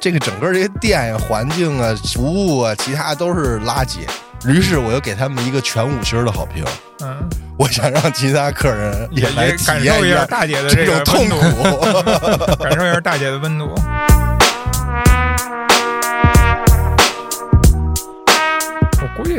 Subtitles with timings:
[0.00, 3.98] 这个整个这些店呀、环境啊、服务啊，其他都是垃圾。
[4.46, 6.64] 于是我又给他们一个全五星的好评。
[7.02, 12.56] 嗯，我想让其他客人也来体也感受验一下大姐的这这个种痛苦。
[12.62, 13.74] 感受一下大姐的温度。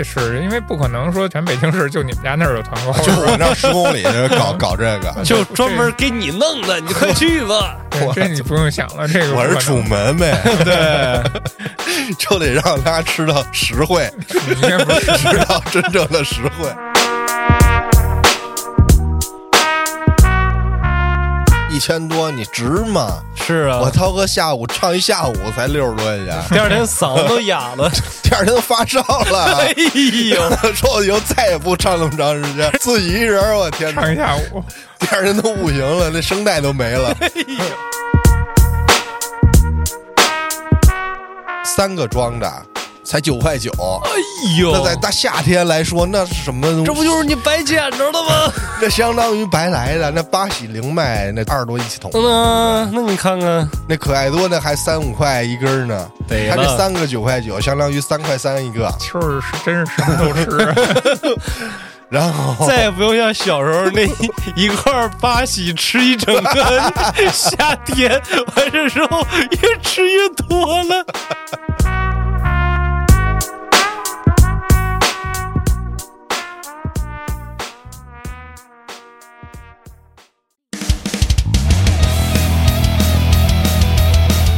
[0.04, 4.04] 是因为不可能说全北京市就你们家那儿有团购， 就我这十公里
[4.38, 7.77] 搞 搞这个，就专门给你弄的，你快去吧。
[7.89, 11.22] 对这你不用想了，这个我是楚门呗， 对，
[12.17, 14.09] 就得让他吃到实惠，
[14.48, 15.17] 你应该不是。
[15.17, 16.70] 吃到真正的实惠。
[21.79, 23.23] 一千多，你值吗？
[23.38, 27.89] 是啊我，涛哥下午唱一下午才六十多块钱，第二天嗓子都哑了。
[28.21, 29.73] 第二天都发烧了哎。
[30.35, 30.41] 呦，
[30.75, 34.02] 说我以后再也不唱那么长时间，自己一人，我天哪！
[34.02, 34.61] 唱一下午，
[34.99, 37.15] 第二天都不行了，那声带都没了。
[41.64, 42.52] 三个装的
[43.09, 43.71] 才九块九，
[44.03, 44.11] 哎
[44.59, 46.85] 呦，那在大夏天来说，那是什么东西？
[46.85, 48.53] 这不就是你白捡着的吗？
[48.79, 50.11] 那相当于白来的。
[50.11, 56.07] 那八喜灵卖那二十多一桶，嗯，那你看看，那可爱多那还三五块一根呢。
[56.27, 58.93] 对他这三个九块九，相当于三块三一个。
[58.99, 61.35] 秋儿是真是什么都吃，
[62.09, 64.03] 然后再也不用像小时候那
[64.55, 66.93] 一块八喜吃一整个
[67.33, 68.21] 夏天，
[68.55, 69.25] 完事之后
[69.63, 71.03] 越吃越多了。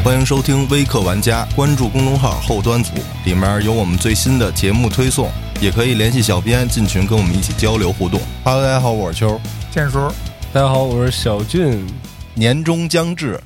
[0.03, 2.91] 欢迎收听微客玩家，关注公众号后端组，
[3.23, 5.29] 里面有我们最新的节目推送，
[5.61, 8.19] 也可以联系小编进群跟我们一起交流互动。
[8.43, 9.39] Hello，大家好，我是秋。
[9.69, 10.11] 建叔，
[10.51, 11.85] 大家好，我是小俊。
[12.33, 13.39] 年终将至，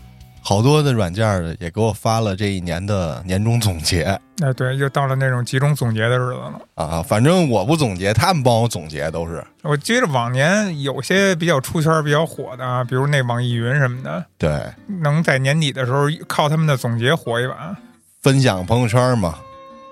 [0.48, 6.62] 好多的软件儿也给我发了这一年的年终总结哎，对，又到了那种集中总结的日子了。
[6.76, 7.02] 啊。
[7.02, 9.44] 反正我不总结，他们帮我总结都是。
[9.64, 14.62] 我记得往年有些比较出圈、比较火的啊，比如那网易云什么的，对，
[15.02, 17.76] 能在年底的时候靠他们的总结火一把。
[18.22, 19.40] 分享朋友圈嘛。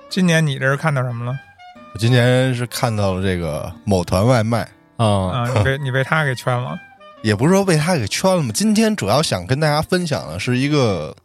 [0.08, 1.36] 今年你这是看到什么了
[1.96, 4.60] 我今年是看到了这个某团外卖，
[4.98, 5.52] 啊，啊？
[5.56, 6.78] 你被你被他给圈了，
[7.24, 8.52] 也不是说被他给圈了嘛。
[8.54, 11.16] 今天主要想跟大家分享的是一个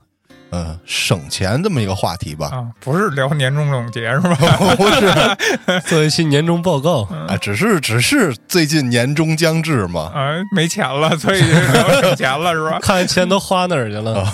[0.51, 2.47] 呃省钱这么一个话题吧。
[2.53, 4.37] 啊，不是聊年终总结是吧？
[4.77, 7.03] 不是 做一期年终报告。
[7.03, 10.11] 啊，只是只是最近年终将至嘛。
[10.15, 12.79] 啊，没钱了，所以聊省钱了是吧？
[12.83, 14.25] 看钱都花哪儿去了？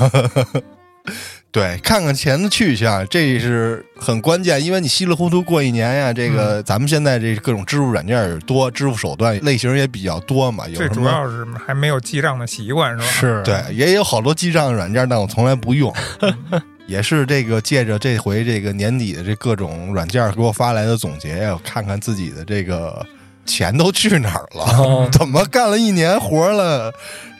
[1.54, 10.88] 对，看看钱的去向，这是很关键，因为你稀里糊涂过一年呀，这个、咱们现在这各种支付软件也多，支付手段类型也比较多嘛，有最？
[10.88, 13.04] 主要是还没有记账的习惯是吧？
[13.06, 15.94] 是，对，也有好多记账的软件，但我从来不用。
[16.88, 23.06] 也是这个借着这回这个年底的这各种软件给我发来的总结呀，我看看自己的这个
[23.46, 24.64] 钱都去哪儿了？
[24.82, 26.92] 哦怎么干了一年活了，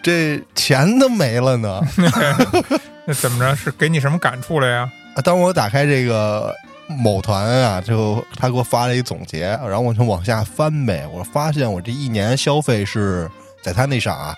[0.05, 1.81] 这钱都没了呢？
[3.07, 3.55] 那怎么着？
[3.55, 4.91] 是给你什么感触了呀？
[5.17, 6.55] 啊当我打开这个
[6.89, 11.07] 某团啊，就他给我发了一总结，然后我就往下翻呗。
[11.13, 13.31] 我发现我这一年消费是
[13.63, 14.35] 在他那上啊，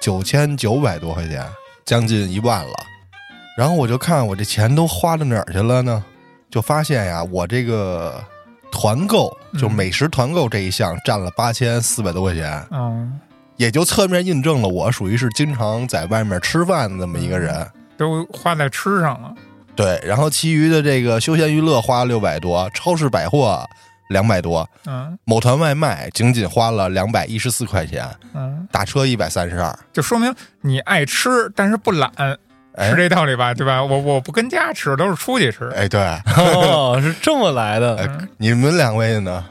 [0.00, 1.44] 九千九百多块钱，
[1.84, 2.74] 将近一万了。
[3.56, 6.04] 然后我就看我这钱都花到哪儿去了呢？
[6.50, 8.22] 就发现呀，我这个
[8.72, 13.20] 团购，就嗯美食团购这一项占了八千四百多块钱，嗯，
[13.56, 17.66] 也就侧面印证了我属于是经常在外面吃饭的这么一个人。
[18.00, 19.34] 都花在吃上了。
[19.76, 23.64] 对，然后其余的这个休闲娱乐花了六百多，超市百货
[24.08, 29.78] 两百多，嗯某团外卖仅仅花了两百一十四块钱，嗯，打车一百三十二。
[29.92, 32.10] 就说明你爱吃，但是不懒，
[32.74, 33.52] 哎是这道理吧？
[33.52, 33.82] 对吧？
[33.82, 35.70] 我我不跟家吃，都是出去吃。
[35.76, 36.00] 哎，对，
[36.36, 37.96] 哦，是这么来的。
[37.96, 39.44] 哎，你们两位呢？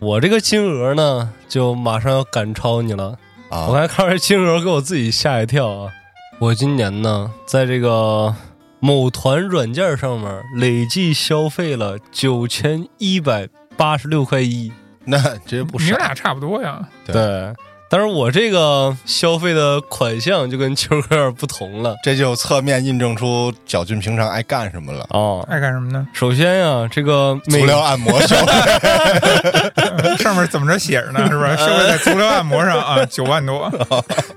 [0.00, 3.16] 我这个金额呢，就马上要赶超你了。
[3.48, 5.92] 啊，我还看这金额，给我自己吓一跳啊！
[6.42, 8.34] 我今年呢，在这个
[8.80, 14.72] 某团软件上面累计消费了九千一百八十六块一。
[15.04, 16.00] 那这不少你们。
[16.00, 16.88] 俩差不多呀。
[17.06, 17.54] 对对，
[17.94, 25.06] 但是我这个消费的款项就跟秋哥有点不同了这就侧面印证出小俊平常爱干什么了。
[25.10, 25.46] 哦。
[25.46, 26.08] 爱干什么呢？
[26.14, 31.28] 首先呀、这个每足疗按摩消费， 上面怎么着写着呢？
[31.28, 31.54] 是吧？
[31.54, 33.68] 消费在足疗按摩上啊， 九万多，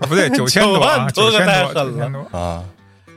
[0.02, 2.38] 不对， 九千多啊，9万多可九千多，太狠了九千多。
[2.38, 2.62] 啊，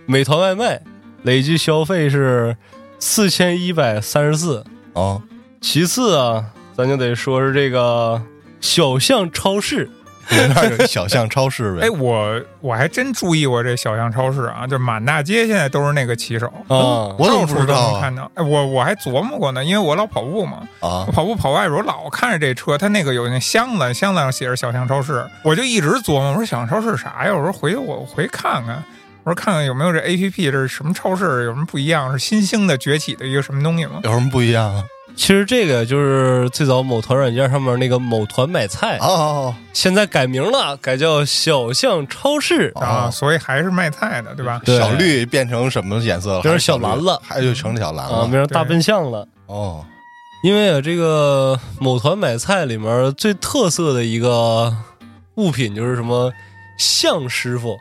[0.07, 0.81] 美团外卖
[1.25, 2.57] 累计消费是
[3.01, 4.65] 四千一百三十四。
[4.93, 5.21] 哦，
[5.61, 6.45] 其次啊，
[6.77, 8.23] 咱就得说是这个
[8.61, 9.91] 小象超市
[10.31, 11.87] 那儿有小巷超市呗？
[11.87, 18.31] 哎，我我还真注意过这小巷超市啊，就满大街现在都是那个骑手，啊，我都不知道看到。
[18.35, 27.35] 哎，我我还琢磨过呢，因为我老跑步嘛，啊我跑步跑外边，我老看着这车，它那个有那箱子，箱子上写着小巷超市，我就一直琢磨，我说小巷超市啥呀？
[27.35, 28.83] 我说回头我回去看看，
[29.25, 32.13] 我说看看有没有这 A P P，这是什么超市，有什么不一样？
[32.13, 34.01] 是新兴的崛起的一个什么东西吗？
[34.05, 34.85] 有什么不一样啊？
[35.19, 42.71] 其实这个就是最早某团软件上面那个某团买菜，哦现在改名了，改叫小象超市。
[42.77, 44.63] 哦啊，所以还是卖菜的，对吧？
[44.65, 46.43] 对小绿变成什么颜色了？
[46.43, 48.29] 变成小蓝了还就成小蓝啊，了。
[48.29, 49.27] 变成大笨象了。
[49.47, 49.85] 哦，
[50.45, 54.73] 因为啊，这个某团买菜里面最特色的一个
[55.35, 56.33] 物品就是什么
[56.79, 57.77] 象师傅，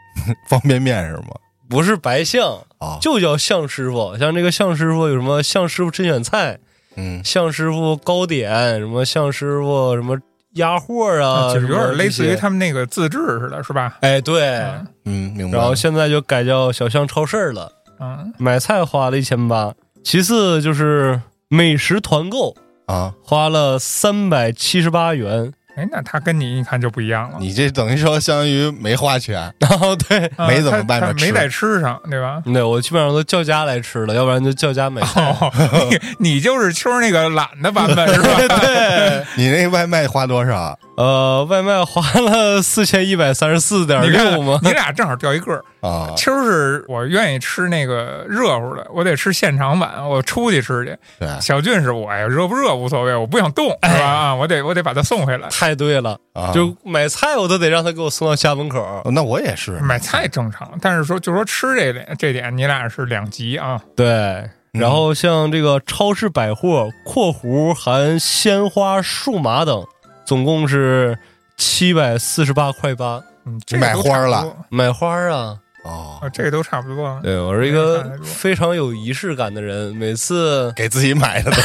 [0.46, 1.28] 方便面是吗？
[1.70, 4.14] 不是白象，啊，就叫象师傅。
[4.18, 6.58] 像这个象师傅有什么象师傅甄选菜、
[6.96, 10.18] 嗯向师傅糕点，什么向师傅什么
[10.54, 12.50] 压货啊，就是有点类似于他。
[12.50, 13.96] 们那个自制似的，是吧？
[14.00, 15.58] 哎，对，嗯嗯，明白。
[15.58, 17.72] 然后现在就改叫小巷超市了。
[17.98, 19.72] 嗯，买菜花了一千八，
[20.04, 22.54] 其次就是美食团购
[22.86, 25.52] 啊，花了三百七十八元。
[25.74, 27.36] 哎，那他跟你一看就不一样了。
[27.40, 32.42] 你这等于说相当于没花钱，然后对，啊没怎么他外面吃没在吃上，对吧？
[32.52, 35.22] 对我基本上都叫家来吃了，要不然就叫家买菜。
[35.40, 35.50] 哦，
[35.90, 35.98] 你
[36.36, 38.36] 你就是秋儿那个懒的版本是吧？
[38.60, 40.78] 对，你那外卖花多少？
[40.98, 44.58] 呃，外卖花了四千一百三十四点六吗？
[44.62, 45.64] 你俩正好掉一个儿。
[45.82, 50.96] 啊，秋儿是我愿意吃那个热乎的，我得吃现场版，我出去吃去。
[51.18, 54.04] 对，小俊是我呀，热不热无所谓，我不想动，是吧？
[54.04, 55.48] 啊，我得我得把他送回来。
[55.48, 58.80] 太对了，啊，就买菜我都得让他给我送到家门口。
[58.80, 63.80] 哦那我也是买菜正常，但是说就说吃这点这点，你俩是两极啊。
[63.96, 69.84] 对，嗯然后像这个超市百货（括弧含鲜花、数码等），
[70.24, 71.18] 总共是
[71.56, 73.20] 七百四十八块八。
[73.44, 75.58] 嗯，这个买都花了买花啊！
[75.82, 77.20] 哦，啊，这个都差不多。
[77.22, 81.56] 对我是一个非常有仪式感的人，每次给自己买的都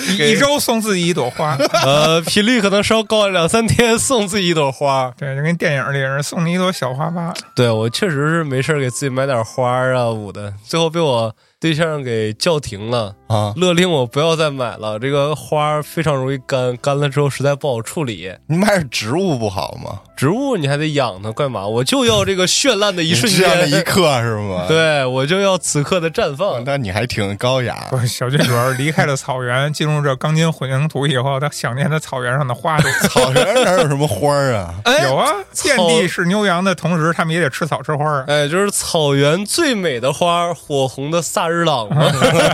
[0.00, 5.12] 是，一一周送自己一朵花， 呃频率可能稍高两三天送自己一朵花。
[5.18, 7.32] 对，就跟电影里人送你一朵小花花。
[7.54, 13.52] 对我确实是没事儿给自己买点花啊捂的，最后被我对象给叫停了，啊。
[13.56, 14.96] 勒令我不要再买了。
[14.98, 18.32] 这个花非常容易干，干了之后实在不好处理。
[18.46, 20.00] 你买点植物不好吗？
[20.16, 21.66] 植物你还得养它，干嘛？
[21.66, 26.62] 我就要这个绚烂的一瞬这样的间，一刻是吗？， 对我就要此刻的绽放。
[26.64, 32.88] 那你还挺高雅不，小郡主要是离开了草原，进入这钢筋混凝土以后，他想念他草原上的花朵。
[33.08, 34.74] 草原哪有什么花啊？
[34.86, 35.32] 哎有啊，
[35.62, 38.24] 遍地是牛羊的同时，他们也得吃草吃花啊。
[38.28, 42.10] 哎，就是草原最美的花，火红的萨日朗吗。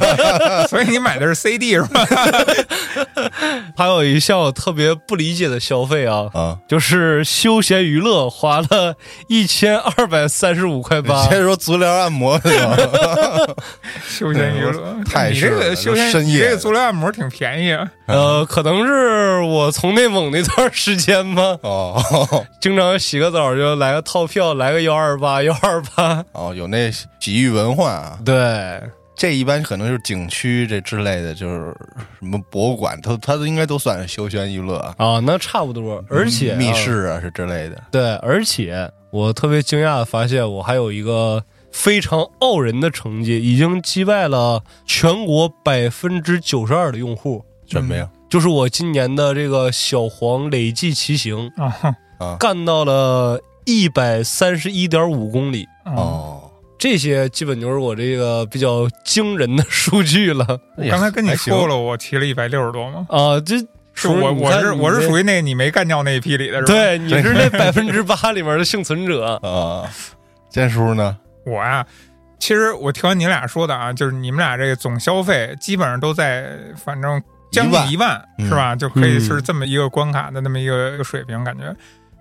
[0.68, 2.04] 所以你买的是 CD 是吧？
[3.76, 8.94] 还有一项我特别不理解的消费啊，啊，就是休闲娱乐花了
[9.28, 11.24] 一千二百三十五块八。
[11.28, 12.76] 先说足疗按摩是吧？
[14.08, 17.90] 休闲娱乐，你这太是了个休闲，深夜你这个足疗按摩挺便宜啊。
[18.06, 26.24] 呃，可能是我从内蒙那段时间吧，哦经常洗个澡就来个套票，来个幺二八幺二八。
[26.32, 28.34] 哦，有那洗浴文化啊，对，
[29.16, 31.74] 这一般可能就是景区这之类的，就是
[32.18, 36.04] 什么博物馆，它它都应该都算是休闲娱乐啊，啊，那差不多。
[36.08, 37.82] 而且、啊密室啊是之类的。
[37.90, 47.44] 对，而且我特别惊讶的发现，我还有一个非常傲人的成绩，已经击败了全国百分之九十二的用户。
[47.66, 48.08] 什么呀？
[48.28, 56.33] 就是我今年的这个小黄累计骑行啊干到了一百三十一点五公里，哦，哦，
[56.84, 63.06] 这些基本就是我这个比较惊人的数据了我刚才跟你说了，我骑了一百六十多吗？
[63.08, 63.40] 啊！
[63.40, 63.56] 这
[63.94, 69.36] 是我我是我是属于于那你没干掉那一批里的是吧？，对，你是那百分之八里面的幸存者。
[69.42, 69.88] 啊，
[70.50, 71.16] 建叔呢？
[71.46, 71.86] 我呀、
[72.38, 77.18] 其实我听完你俩说的啊，就是你们俩这个总消费基本上都在反正
[77.50, 78.76] 将近一万嗯是吧？
[78.76, 81.74] 就可以是这么一个关卡的那么一个一个水平感觉。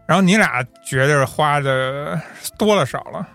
[0.07, 2.17] 然后你俩觉得花的
[2.57, 3.27] 多了少了？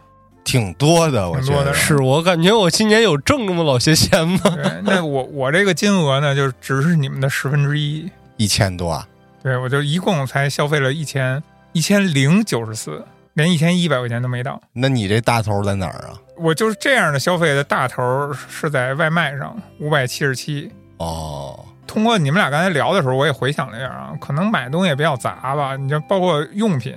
[0.49, 4.41] 挺多的，我觉得是我感觉我今年有挣这么老些钱吗？
[4.57, 8.11] 对，那我我这个金额呢，就只是你们的十分之一。
[8.39, 9.07] 一千多啊，
[9.43, 14.59] 对，我就一共才消费了一千一千零九十四，连一千一百块钱都没到。
[14.73, 16.17] 那你这大头在哪儿啊？
[16.39, 20.73] 我就是这样的消费的大头儿是在外卖上五百七十七。
[20.97, 26.95] 哦，通过你们俩刚才聊的时候，我也回想了一下啊，可能买东西也比较杂吧，你就包括用品，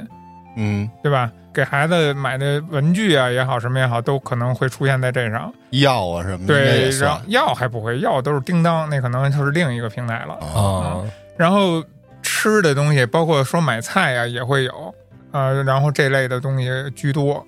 [0.56, 1.30] 嗯，对吧？
[1.54, 5.54] 给孩子买的文具啊也好，什么也好，都可能会出现在这上。
[5.72, 10.34] 药啊什么的对，然后药还不会，药都是叮当，那可能就是另一个平台了。
[10.36, 10.60] 啊。
[10.60, 11.04] 啊，
[11.38, 11.84] 然后
[12.22, 14.96] 吃的东西，包括说买菜呀、也会有，
[15.32, 17.46] 呃，然后这类的东西居多。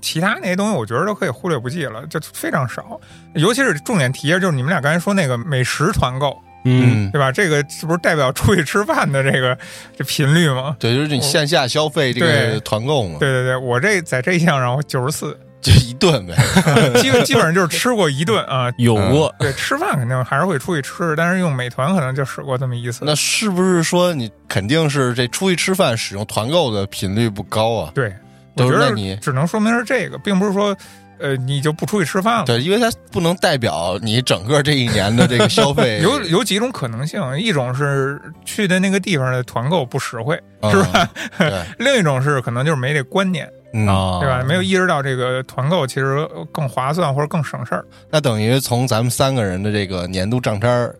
[0.00, 2.98] 其他那些东西，我觉得都可以忽略不计了，就非常少。
[3.34, 7.32] 尤其是重点提一下，就是你们俩刚才说那个美食团购，嗯，对吧？
[7.32, 9.56] 这个是不是代表出去吃饭的这个
[9.96, 10.76] 这频率吗？
[10.78, 16.34] 对，就是你线下消费这个团购嘛，对对对，我这在这一项上我九十四，就一顿呗。
[17.00, 18.70] 基本基本上就是吃过一顿啊。
[18.76, 23.04] 有过，对，吃饭肯定还是会出去吃，但是用美团可能就使过这么一次。
[23.04, 27.92] 那是不是说你肯定是这出去吃饭使用团购的频率不高啊？
[27.94, 28.14] 对，
[28.56, 30.76] 我觉得都是那你只能说明是这个，并不是说
[31.20, 32.44] 呃你就不出去吃饭了。
[32.44, 41.10] 对，因为它不能代表你整个这一年的这个消费， 有有几种可能性，一种是去的那个地方的团购不实惠，嗯是吧？
[41.38, 44.42] 对， 另一种是可能就是没这观念，嗯，啊，对吧？
[44.42, 47.84] 没有意识到这个团购其实更划算或者更省事儿。
[48.10, 50.94] 那等于从咱们三个人的这个年度账单儿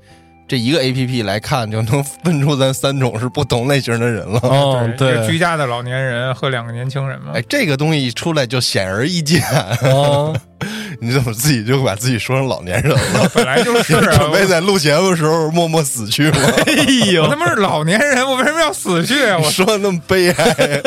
[0.50, 4.40] 这一个 A P P 来看，就能分出咱三种是不同类型的人了。
[4.42, 7.42] 哦， 一个居，家的老年人和两个年轻人嘛哎，。
[7.48, 10.34] 这个东西一出来就显而易见，啊，
[11.00, 13.30] 你怎么自己就把自己说成老年人了？
[13.32, 16.38] 本来就是啊，准备在录节目的时候默默死去吗？
[16.66, 16.74] 哎
[17.06, 19.38] 我呦他，妈是老年人，我为什么要死去啊？
[19.38, 20.82] 我说的那么悲哀。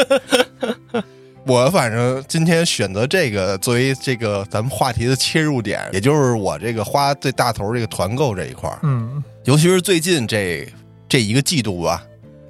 [1.46, 10.68] 我反正今天选择这个作为这个咱们话题的切入点，也就是我这个花最大头这个团购这一块儿，嗯尤其是最近这
[11.10, 12.04] 这一个季度吧，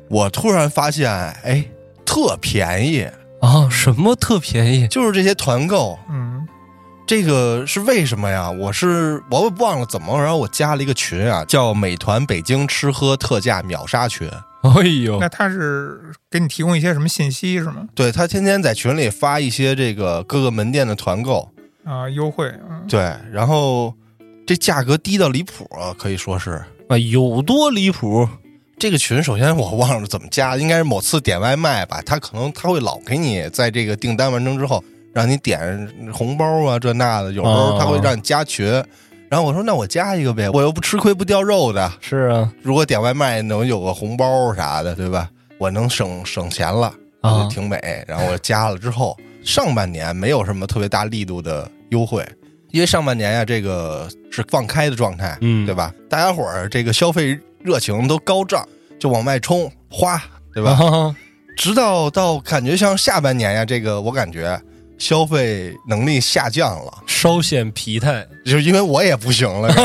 [0.10, 1.66] 我突然发现，哎，
[2.06, 3.02] 特便宜，
[3.42, 4.88] 啊，什么特便宜？
[4.88, 6.48] 就是这些团购，嗯
[7.06, 8.50] 这个是为什么呀？
[8.50, 14.30] 我是我忘了怎么，然后我加了一个群啊，叫美团北京吃喝特价秒杀群。
[14.62, 17.88] 哎呦那，他是给你提供一些什么信息是吗？
[17.96, 21.50] 对他天天在群里发一些这个各个门店的团购，
[21.84, 23.94] 啊，优惠，嗯，对，然后
[24.48, 26.64] 这价格低到离谱啊，可以说是。
[26.94, 28.28] 啊，有多离谱？
[28.78, 38.66] 这个群首先我忘了怎么加，应该是某次点外卖吧，他可能他会老给你在这个订单完成之后让你点红包啊这那的，有时候他会让你加群。
[39.28, 41.92] 然后我说那我加一个呗，我又不吃亏不掉肉的。
[42.00, 45.28] 是啊，如果点外卖能有个红包啥的，对吧？
[45.58, 46.94] 我能省省钱了，
[47.50, 48.04] 挺美。
[48.08, 52.24] 然后我加了之后，上半年没有什么特别大力度的优惠，
[52.74, 55.94] 因为上半年呀、这个是放开的状态，嗯对吧？
[56.10, 58.68] 大家伙儿这个消费热情都高涨，
[59.00, 60.20] 就往外冲花，
[60.56, 60.72] 对吧？
[60.72, 61.16] 啊，
[61.56, 64.60] 直到到感觉像下半年呀，这个我感觉
[64.98, 69.70] 消费能力下降了，稍显疲态就是因为我也不行了，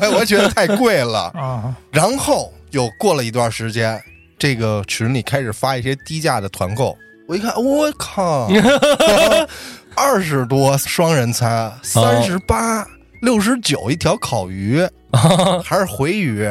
[0.00, 1.32] 我我觉得太贵了。
[1.34, 4.00] 啊，然后又过了一段时间，
[4.38, 6.96] 这个群里开始发一些低价的团购，
[7.26, 8.48] 我一看，我靠，
[9.96, 12.86] 二十多双人餐，三十八、
[13.20, 14.80] 六十九一条烤鱼，
[15.10, 16.44] 啊， 还是回鱼。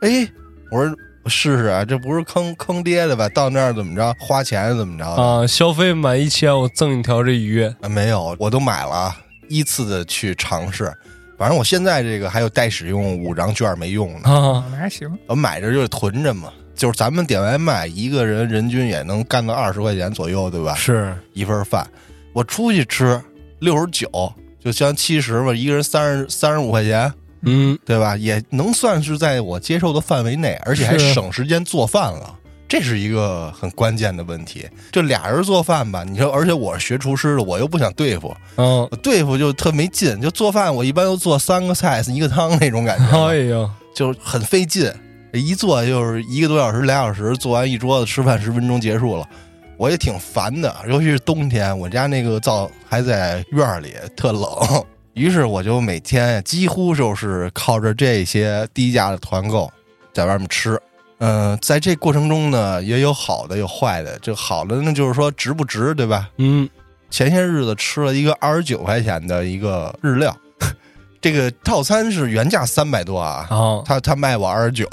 [0.00, 0.26] 哎，
[0.70, 3.28] 我说我试试啊，这不是坑坑爹的吧？
[3.30, 5.06] 到那儿怎么着，花钱怎么着？
[5.06, 7.62] 啊，消费满一千，我赠一条这鱼。
[7.80, 9.16] 啊没有，我都买了啊，
[9.48, 10.92] 依次的去尝试。
[11.38, 14.28] 反正我现在这个还有待使用五张券没用呢。
[14.30, 20.74] 啊，那还行，我买着就是囤着嘛，就是咱们点外卖，一个人人均也能干到二十块钱左右，对吧？
[20.74, 21.86] 是一份饭，
[22.32, 23.20] 我出去吃
[23.58, 24.32] 六十九，
[24.62, 28.16] 就相七十嘛，一个人三十三十五块钱，嗯，对吧？
[28.16, 32.36] 也能算是在我接受的范围内，而且还省时间做饭了。
[32.68, 34.64] 这是一个很关键的问题。
[34.92, 40.20] 就俩人做饭吧，你说，而且我是学厨师的，我又不想对付，嗯，我对付就特没劲。
[40.20, 43.04] 就做饭，我一般都做三个菜一个汤那种感觉。
[43.26, 44.88] 哎呀，就很费劲，
[45.32, 49.28] 一做就是一个多小时、俩小时，做完一桌子吃饭十分钟结束了，
[49.80, 50.76] 我也挺烦的。
[50.86, 54.44] 尤其是冬天，我家那个灶还在院儿里，特冷。
[55.14, 59.72] 于是我就每天几乎就是靠着这些低价的团购
[60.12, 60.78] 在外面吃。
[61.20, 64.18] 嗯、在这过程中呢，也有好的，有坏的。
[64.18, 66.28] 这好的呢，就是说值不值，对吧？
[66.36, 66.68] 嗯，
[67.08, 70.36] 前些日子吃了一个二十九块钱的一个日料，
[71.22, 74.86] 这个套餐是原价三百多啊，啊，他他卖我二十九，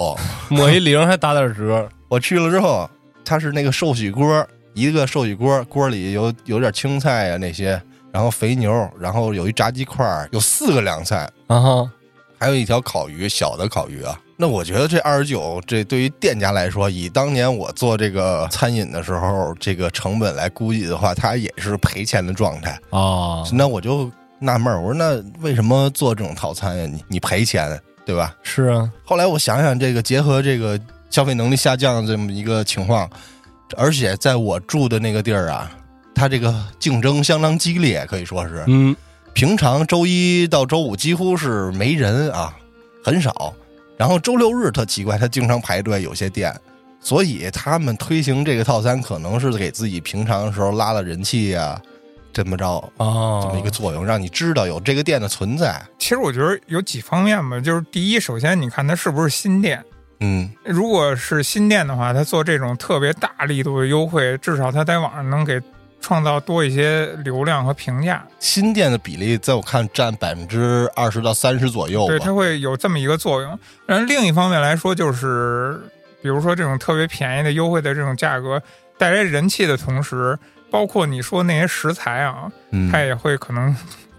[0.48, 1.89] 抹一零还打点折。
[2.08, 2.89] 我去了之后，
[3.25, 7.81] 他是那个寿喜锅，一个寿喜锅，锅里有有点青菜啊那些，
[8.12, 11.91] 然后肥牛，然后有一炸鸡块，有四个凉菜，啊哈，
[12.38, 14.19] 还有一条烤鱼，小的烤鱼啊。
[14.38, 22.79] 那我觉得这二十九，这对于店家来说，以当年我做这个餐饮的时候，这个成本来估计的话，它也是赔钱的状态。
[22.91, 26.86] 啊，那我就纳闷儿，我说那为什么做这种套餐呀？
[26.86, 28.36] 你你赔钱对吧？
[28.43, 30.79] 是啊，后来我想想，这个结合这个
[31.10, 33.10] 消费能力下降的这么一个情况，
[33.75, 35.71] 而且在我住的那个地儿啊，
[36.15, 38.95] 它这个竞争相当激烈，可以说是嗯，
[39.33, 42.55] 平常周一到周五几乎是没人啊，
[43.03, 43.53] 很少。
[43.97, 46.55] 然后周六日特奇怪，它经常排队，有些店
[47.00, 51.81] 所以他们推行这个套餐，可能是给自己平常的时候拉了人气啊，
[52.31, 55.81] 这么着啊，这么一个作用，让你知道有这个店的存在。
[55.97, 59.83] 其实我觉得有几方面吧，就是第一，首先你看它是不是新店，
[60.19, 65.62] 嗯，如果是新店的话，他做这种特别大力度的优惠，至少他在网上能给
[66.00, 68.25] 创造多一些流量和评价。
[68.39, 72.33] 新店的比例在我看占百分之二十到三十左右对，它。
[72.33, 73.59] 会有这么一个作用。
[73.86, 75.79] 然后另一方面来说，就是
[76.21, 78.62] 比如说这种特别便宜的优惠的这种价格
[78.97, 80.38] 带来人气的同时，
[80.69, 83.75] 包括你说那些食材啊，嗯它也会可能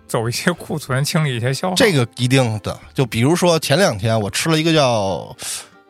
[0.09, 1.75] 走一些库存，清理一些消耗。
[1.77, 5.37] 这个一定的，就比如说前两天我吃了一个叫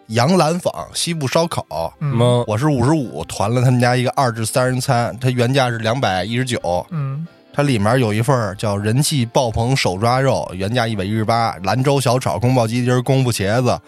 [0.08, 2.18] 杨兰坊西部烧烤，嗯？
[2.46, 6.58] 我是五十五团了他们家一个二至三人餐，它原价是两百一十九，
[6.90, 7.26] 嗯。
[7.52, 13.78] 它里面有一份叫人气爆棚手抓肉，原价一百一十八，兰州小炒、宫保鸡丁、功夫茄子，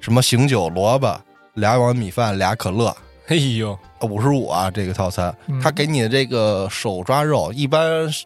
[0.00, 1.18] 什么醒酒萝卜，
[1.54, 2.94] 俩碗米饭，俩可乐，
[3.30, 7.80] 哎呦，五十五啊，这个套餐嗯，他给你的这个手抓肉，一般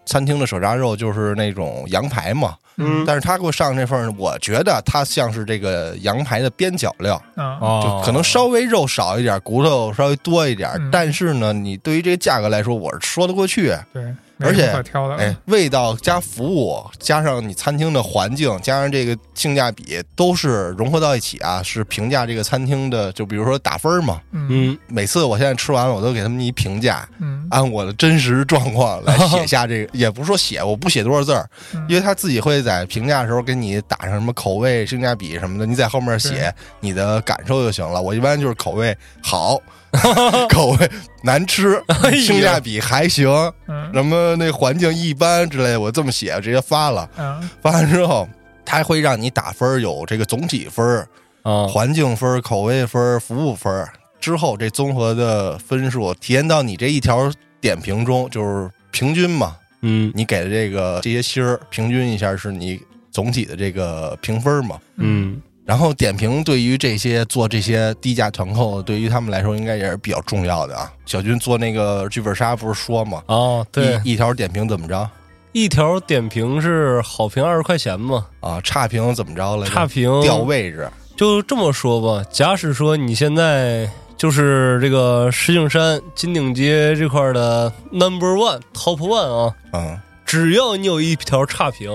[0.06, 3.04] 餐厅的手抓肉就是那种羊排嘛，嗯。
[3.06, 10.88] 但是他给我上这份，我觉得它像是这个羊排的边角料，就可能稍微肉少一点，骨头稍微多一点，嗯。
[10.90, 13.76] 但是呢，你对于这个价格来说，我是说得过去。
[13.92, 14.02] 对，
[14.40, 15.16] 而且挑的。
[15.16, 23.12] 哎，味道加服务，加上你餐厅的环境，加上这个性价比，都是融合到一起啊，是评价这个餐厅的。
[23.12, 38.00] 就比如说打分嘛，嗯嗯每次我现在吃完了，我都给他们一评价，嗯按我的真实状况来写下这个， 也不是说写，我不写多少字儿，嗯因为他自己会在评价的时候给你打上什么口味、性价比什么的，你在后面写你的感受就行了。
[38.00, 39.60] 我一般就是口味好，
[40.50, 40.90] 口味
[41.22, 41.82] 难吃，
[42.24, 43.28] 性价比还行，
[43.68, 47.08] 嗯什么那环境一般之类的，我这么写直接发了。
[47.16, 48.28] 嗯发完之后，
[48.64, 51.08] 他会让你打分，有这个总体分儿、
[51.42, 53.86] 啊，环境分、口味分、服务分。
[54.20, 59.56] 之后这综合的分数体验到你这一条点评中，就是平均嘛。
[59.82, 64.78] 嗯你给的这个这些星儿，平均一下是你总体的这个评分嘛。
[64.96, 70.92] 嗯然后点评对于这些做这些低价团购，对于他们来说应该也是比较重要的啊。
[71.06, 75.08] 小军做那个剧本杀不是说吗，哦，对，一一条点评怎么着
[75.52, 78.60] 一条点评是好评二十块钱嘛，啊？
[78.60, 79.66] 差评怎么着了？
[79.66, 91.90] 差评掉位置，就这么说吧，假使说你现在就是这个石景山金鼎街这块的 number one top one 啊，嗯，只要你有一条差评，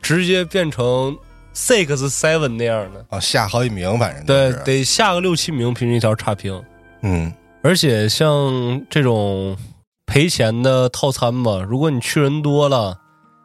[0.00, 1.16] 直接变成
[1.54, 6.62] six seven 那样的，啊，下好几名，反正对就，是得下个六七名平均一条差评。
[7.02, 7.32] 嗯。
[7.64, 9.56] 而且像这种
[10.04, 12.98] 赔钱的套餐吧，如果你去人多了，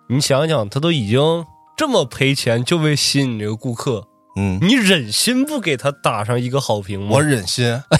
[0.09, 1.45] 你想想，他都已经
[1.77, 7.09] 这么赔钱，就为吸引你这个顾客，嗯，你忍心不给他打上一个好评吗？
[7.11, 7.99] 我忍心， 哎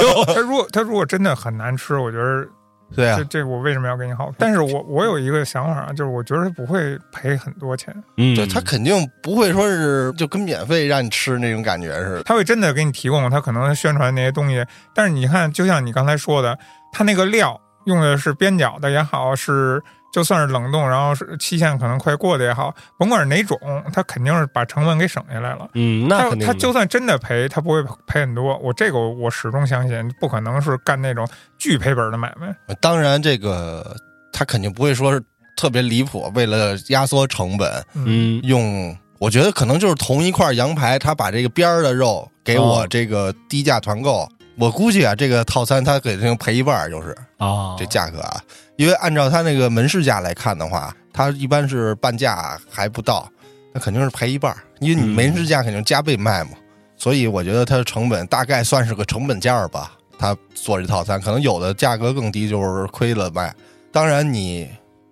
[0.00, 2.46] 呦，他如果他如果真的很难吃，我觉得
[2.94, 4.34] 对啊这，这我为什么要给你好评？
[4.38, 12.22] 但是我我有一个想法啊，就是我觉得他不会赔很多钱，嗯，对他肯定不会说是就跟免费让你吃那种感觉似的。
[12.22, 14.64] 他会真的给你提供他可能宣传那些东西。
[14.94, 16.58] 但是你看，就像你刚才说的，
[16.92, 23.58] 他那个料用的是边角的也好，是就算是冷冻，然后是期限可能快过的也好，甭管是哪种，
[23.92, 25.68] 他肯定是把成本给省下来了。
[25.74, 28.56] 嗯，那他肯定的他就算真的赔，他不会赔很多。
[28.58, 32.54] 我这个我始终相信，不可能是干那种巨赔本的买卖。
[32.80, 33.96] 当然，这个
[34.32, 35.22] 他肯定不会说是
[35.56, 44.28] 特别离谱，为了压缩成本，嗯用我觉得可能就是同一块羊排，他把这个边儿的肉给我哦这个低价团购。
[44.56, 48.40] 我估计啊，这个套餐他肯定赔一半儿，就是啊，这价格啊，
[48.78, 53.28] 因为按照他那个门市价来看的话，他一般是半价还不到，
[53.74, 56.50] 那肯定是赔一半儿，因为你嗯门市价肯定加倍卖嘛，
[56.96, 59.92] 所以我觉得它的成本大概算是个成本价吧。
[60.16, 63.52] 他做这套餐，可能有的价格更低，就是亏了卖。
[63.92, 64.68] 当然你，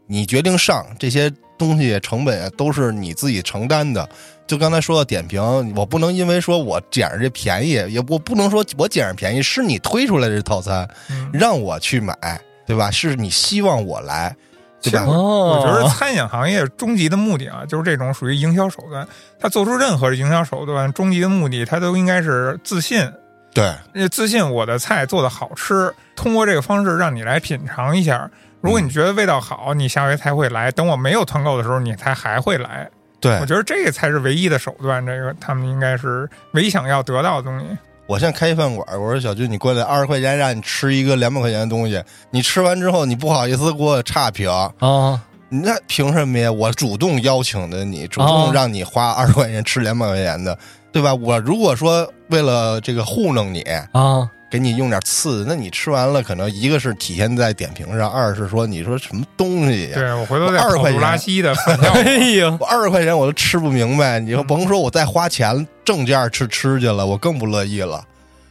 [0.07, 4.09] 你决定上这些东西成本啊，都是你自己承担的。
[4.47, 5.41] 就刚才说的点评，
[5.75, 12.91] 我不能因为说我捡着这便宜，也我不能说我捡着便宜，是你推出来的这套餐，嗯，让我去买，对吧？
[12.91, 14.35] 是你希望我来，
[14.83, 19.07] 对吧我觉得餐饮行业终极的目的啊，就是这种属于营销手段。
[19.39, 23.11] 他做出任何的营销手段，终极的目的，他都应该是自信。
[23.55, 28.31] 对，呃自信我的菜做的好吃，通过这个方式让你来品尝一下。
[28.61, 30.71] 如果你觉得味道好，你下回才会来。
[30.73, 32.91] 等我没有团购的时候，你才还会来。
[33.19, 37.67] 对我，觉得这个才是唯一的手段，这个他们应该是唯一想要得到的东西。
[38.07, 46.51] 我现在开一饭馆，我说小军，你过来二十块钱让你吃一个两百块钱的东西，你吃完之后你不好意思给我差评，啊，你那凭什么呀？
[46.51, 50.57] 我主动邀请的你，主哦动让你花二十块钱吃两百块钱的，
[50.93, 51.13] 对吧？
[51.15, 53.61] 我如果说为了这个糊弄你，
[53.93, 59.95] 啊，给你用点刺，那你吃完了，可能一个是体现在点评上，二是说你说什么东西呀？
[59.95, 61.53] 对我回头再二十块钱拉稀的
[61.95, 68.03] 哎呀，我二十块钱我都吃不明白，你说甭说我再花钱正价吃吃去了，我更不乐意了。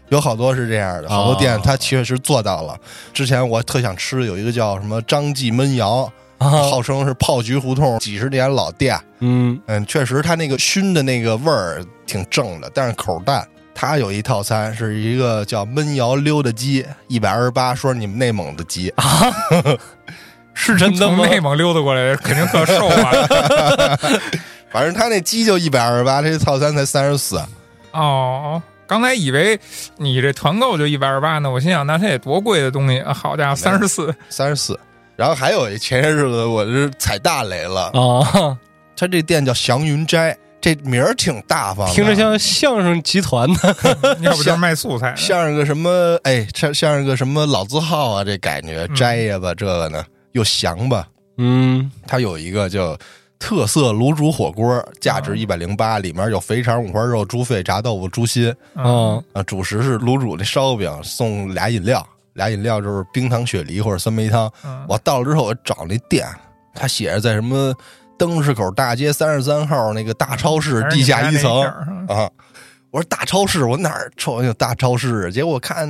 [0.10, 2.78] 有好多是这样的，好多店哦它确实做到了。
[3.14, 6.04] 之前我特想吃有一个叫什么张记焖羊，
[6.38, 13.44] 啊号称是炮局胡同几十年老店，嗯嗯，确实它那个熏的那个味儿挺正的，但是口淡。
[13.78, 19.04] 它有一套餐是一个叫焖窑溜达鸡，一百二十八，说你们内蒙的鸡啊，
[20.56, 23.12] 是真的内蒙溜达过来，肯定特瘦啊。
[24.72, 27.40] 反正他那鸡就一百二十八，这套餐才三十四。
[27.92, 29.60] 哦，刚才以为
[29.98, 33.14] 你这团购就一百二十八呢，我心想那这也多贵的东西啊！
[33.14, 34.80] 好家伙，三十四，三十四。
[35.18, 38.58] 然后还有前些日子我是踩大雷了，啊，
[38.98, 43.76] 他这店叫祥云斋，这名儿挺大方，听着像相声集团的
[44.22, 45.16] 要不就是卖素菜的。
[45.16, 51.08] 像是个什么哎，像像是个什么老字号啊，这感觉嗯斋呀吧，这个呢又祥吧。
[51.38, 52.98] 嗯它有一个叫
[53.38, 58.52] 特色卤煮火锅，价值啊一百零八，里面有肥肠、五花肉、猪肺、炸豆腐、猪心。
[58.74, 64.52] 嗯啊啊，主食是卤煮那烧饼，送俩饮料，俩饮料就是冰糖雪梨或者酸梅汤。
[64.64, 66.26] 嗯我到了之后，我找那店，
[66.74, 67.72] 他写着在什么
[68.18, 71.62] 灯市口大街三十三号那个大超市地下一层
[72.08, 72.30] 啊。
[72.92, 75.30] 我说大超市，我哪儿瞅见有大超市啊？
[75.30, 75.90] 结果看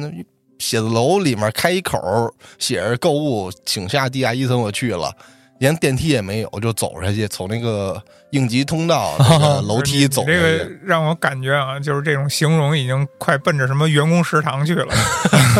[0.57, 4.59] 写字楼里面开一口，写着购物，请下地下一层。
[4.59, 5.13] 我去了，
[5.59, 10.67] 连电梯也没有，就走下去，从那个应急通道那个 楼梯走这个。
[10.83, 14.87] 让我感觉啊，就是这种形容已经快奔着什么员工食堂去了。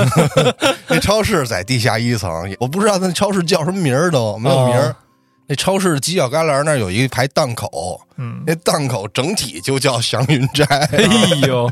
[0.88, 4.88] 那超市在地下一层，我不知道那超市叫什么名儿都没有名儿。
[4.88, 4.96] 哦
[5.48, 11.00] 那超市犄角旮旯那儿有一排档口，嗯，那档口整体就叫祥云斋，哎
[11.48, 11.72] 呦，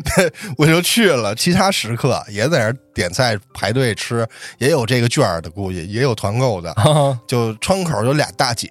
[0.56, 1.34] 我就去了。
[1.34, 4.26] 其他食客也在那儿点菜排队吃，
[4.58, 6.72] 也有这个券的，估计也有团购的。
[6.72, 8.70] 啊就窗口有俩大姐，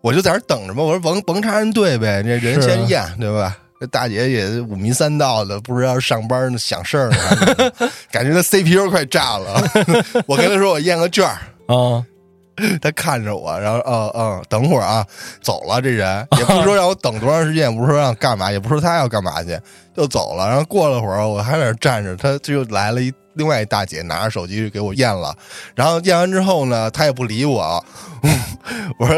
[0.00, 0.82] 我就在那儿等着吧。
[0.82, 3.58] 我说甭甭插人队呗，这人先验，对吧？
[3.78, 9.60] 这大姐也五迷三道的，不知道上班呢想事儿呢 感觉她 CPU 快炸了。
[10.26, 12.02] 我跟她说我验个券儿，啊
[12.80, 15.06] 他看着我，然后嗯嗯，等会儿啊，
[15.40, 15.80] 走了。
[15.80, 19.58] 这人也不是说让我等多长时间，也不是说让干嘛，也不是说他要干嘛去，
[19.96, 20.48] 就走了。
[20.48, 25.34] 然后过了会儿，我还在那儿站着，他就来了一另外一大姐，拿着手机给我验了。
[25.74, 27.84] 然后验完之后呢，他也不理我。
[28.98, 29.16] 我说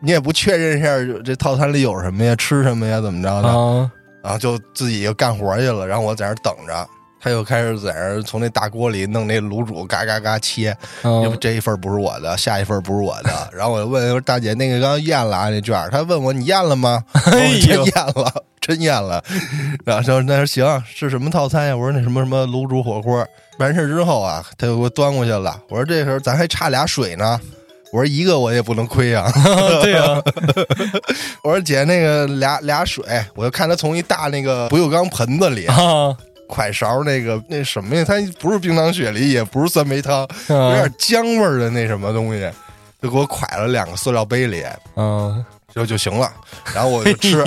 [0.00, 3.48] 你也不确认一下这套餐里有什么呀，吃什么呀，怎么着的？
[3.48, 3.90] 啊
[4.22, 5.86] 然后就自己就干活去了。
[5.86, 6.88] 然后我在那儿等着。
[7.24, 13.30] 他又开始在那儿从那大锅里弄那卤煮，嘎嘎嘎切，要不啊这一份不是我的，下一份不是我的。
[13.50, 15.88] 然后我就问大姐，那个刚刚验了啊，那卷儿。
[15.88, 17.02] 她问我你验了吗？
[17.24, 19.24] 真验了，真验了。
[19.86, 21.74] 然后说那说行，是什么套餐呀？
[21.74, 23.26] 我说那什么什么卤煮火锅。
[23.58, 25.58] 完事之后啊，他又给我端过去了。
[25.70, 27.40] 我说这时候咱还差俩水呢。
[27.90, 29.32] 我说一个我也不能亏啊。
[29.80, 30.20] 对呀
[31.42, 33.02] 我说姐，那个俩俩水，
[33.34, 36.14] 我就看他从一大那个不锈钢盆子里啊
[36.54, 38.04] 蒯勺那个那什么呀？
[38.06, 42.48] 它不是冰糖雪梨，也不是酸梅汤，有啊点姜味儿的那什么东西，
[43.02, 44.64] 就给我蒯了两个塑料杯里，
[44.96, 46.32] 嗯，就就行了。
[46.74, 47.42] 然后我就吃，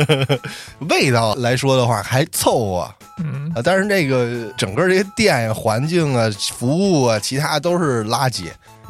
[0.90, 8.44] 味道来说的话还凑合嗯啊，但是这个整个这些店呀、环境啊、服务啊，其他都是垃圾。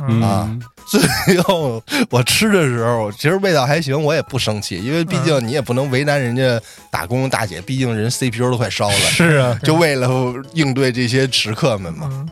[0.08, 0.22] 嗯。
[0.22, 0.58] 啊
[1.26, 6.60] 最后我吃的时候，其实味道还行，我也不生气，因为毕竟你也不能为难人家
[6.92, 8.94] 打工大姐，毕竟人 CPU 都快烧了。
[8.94, 10.08] 是啊，就为了
[10.52, 12.28] 应对这些食客们嘛，嗯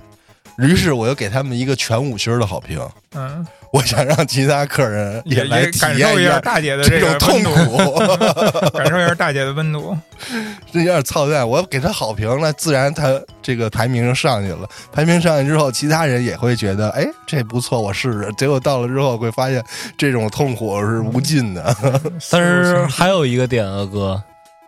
[0.59, 2.81] 于是我又给他们一个全五星的好评。
[3.17, 9.97] 嗯，我想让其他客人也来感受一下体验一下大姐的这种个痛苦， 感受一下大姐的温度。
[10.73, 11.49] 这有点操蛋。
[11.49, 14.69] 我给他好评了，自然他这个排名就上去了。
[14.93, 18.33] 排名上去之后，其他人也会觉得，哎，这不错，我试试。
[18.37, 19.65] 结果到了之后，会发现
[19.97, 21.77] 这种痛苦是无尽的。
[22.33, 24.21] 但是还有一个点啊，哥，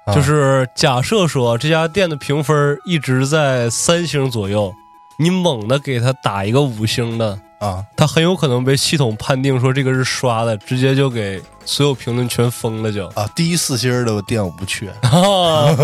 [0.05, 4.72] 啊就是假设说这家店的评分一直在三星左右，
[5.18, 13.07] 你猛的给他打一个五星的，啊，他很有可能被系统判定说这个是刷的，直接就给所有评论全封了就。
[13.09, 15.74] 啊，第一四星的店我不去， 啊，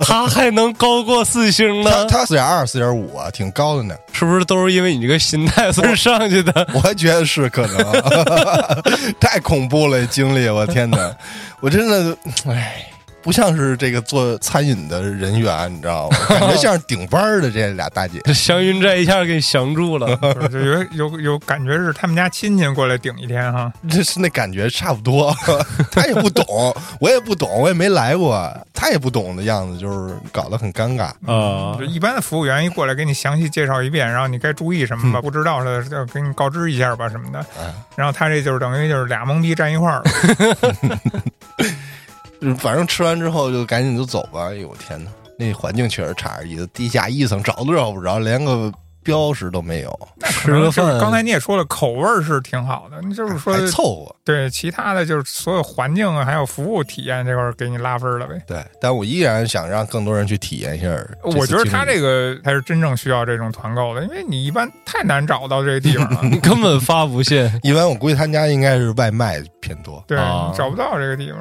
[0.00, 2.06] 他还能高过四星他呢？
[2.06, 3.94] 他四点二、四点五啊，挺高的呢。
[4.12, 6.66] 是不是都是因为你这个心态所以上去的？
[6.74, 8.02] 我还觉得是可能，
[9.20, 11.14] 太恐怖了，经历我天哪！
[11.60, 12.16] 我真的，
[12.46, 12.86] 哎，
[13.22, 16.16] 不像是这个做餐饮的人员，你知道吗？
[16.28, 18.20] 感觉像是顶班儿的这俩大姐。
[18.24, 20.16] 这祥云寨一下给你降住了。
[20.50, 23.72] 就有有有感觉是他们家亲戚过来顶一天哈。
[23.88, 25.34] 这是那感觉差不多，
[25.90, 26.44] 他也不懂，
[26.98, 31.10] 我也不懂，我也没来过，他也不懂的样子，就是搞得很尴尬。
[31.26, 37.38] 啊就，一般的服务员一过来给你详细介绍一遍，然后你该注意什么吧，不知道的就给你告知一下吧什么的。
[37.58, 40.98] 哎，然后他这就是等于就是俩懵逼站一块儿了。
[42.40, 44.48] 嗯反正吃完之后就赶紧就走吧。
[44.50, 48.72] 哎呦我天哪，那环境确实差点意思，地下一层找都找不着，连个
[49.02, 54.14] 标识都没有，吃个饭就是刚才你也说了，口味儿是挺好的，你就是说凑合。
[54.22, 58.40] 对其他的就是所有环境啊，还有服务体验这块儿给你拉分了呗。
[58.46, 60.88] 对，但我依然想让更多人去体验一下。
[61.22, 66.20] 我觉得他这个才是真正需要这种团购的，因为你一般太难找到这个地方了。
[66.28, 67.58] 你根本发不现。
[67.62, 70.04] 一般我估计他家应该是外卖偏多。
[70.06, 71.40] 对，啊找不到这个地方。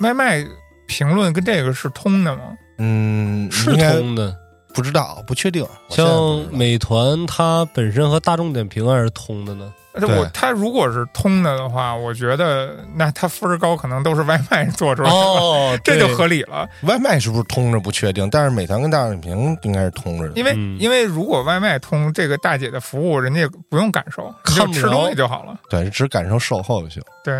[0.00, 0.44] 外卖
[0.86, 2.56] 评论跟这个是通的吗？
[2.78, 4.36] 嗯，是通的，
[4.74, 5.66] 不知道，不确定。
[5.88, 9.72] 像美团，它本身和大众点评还是通的呢。
[9.98, 16.68] 我它如果是通的的话，我觉得那它分儿高，可能都是外卖做出来的，哦， 这就合理了。
[16.82, 20.34] 外卖是不是通着不确定，但是美团跟大众点评应该是通着的。
[20.36, 25.58] 因为、嗯因为如果外卖通，这个大姐的服务人家也不用感受，看吃东西就好了。
[25.70, 27.02] 对，只感受售后就行。
[27.24, 27.34] 对，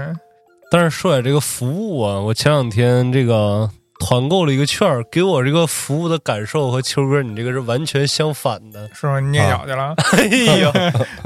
[0.71, 8.91] 但是说起这个服务啊，我前两天这个团购了一个券儿，给我这个服务的感受和秋哥你这个是完全相反的。
[8.95, 9.21] 是吗？
[9.21, 9.95] 你捏脚去了？
[10.13, 10.25] 哎
[10.59, 10.73] 呀，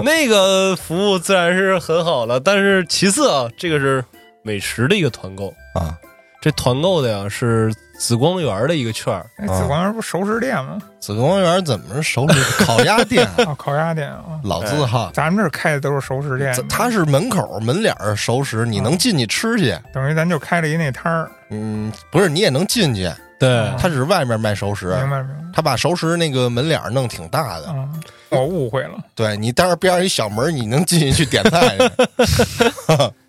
[0.05, 4.05] 那个服务自然是很好了，但是其次啊，这个是
[4.43, 5.97] 美食的一个团购，啊，
[6.41, 10.79] 这团购的呀是紫光园的一个券紫光园不熟食店吗？
[10.99, 13.27] 紫光园怎么是熟食烤鸭店？
[13.37, 19.79] 啊， 烤鸭店啊，老字号，咱们这儿开的都是熟食店这，它是门口门脸儿熟食，你能进去吃去。
[19.93, 21.31] 等于咱就开了一那摊儿。
[21.51, 24.87] 嗯，不是，你也能进去，对，它只是外面卖熟食。
[24.87, 25.35] 明白明白。
[25.55, 27.87] 他把熟食那个门脸儿弄挺大的，啊，
[28.31, 28.95] 我误会了。
[29.15, 33.13] 对你，但是边上一小门，你能进去去点菜去。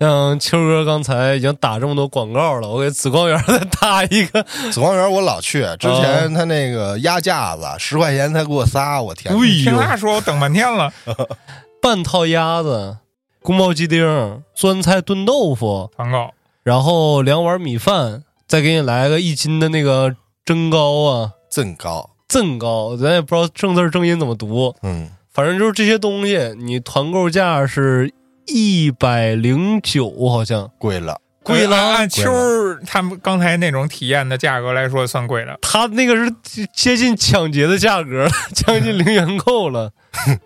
[0.00, 10.92] 像秋哥刚才已经打这么多广告了，我给紫光园再打一个， 紫光园我老去，之前他那个鸭架子十块钱才给我仨，我天听他说，我等半天了。
[11.82, 12.98] 半套鸭子、
[13.42, 16.30] 宫保鸡丁、酸菜炖豆腐，团购。
[16.62, 28.12] 然后两碗米饭，再给你来个一斤的那个蒸糕啊，蒸糕，蒸糕，咱也不知道正字儿正音怎么读，嗯，反正就是这些东西，你团购价是
[28.48, 31.20] 一百零九，好像贵了。
[31.42, 31.76] 贵了。
[31.76, 35.58] 按按秋儿他们刚才那种体验的价格来说，算贵的。
[35.62, 36.32] 他那个是
[36.74, 39.90] 接近抢劫的价格了， 将近零元购了。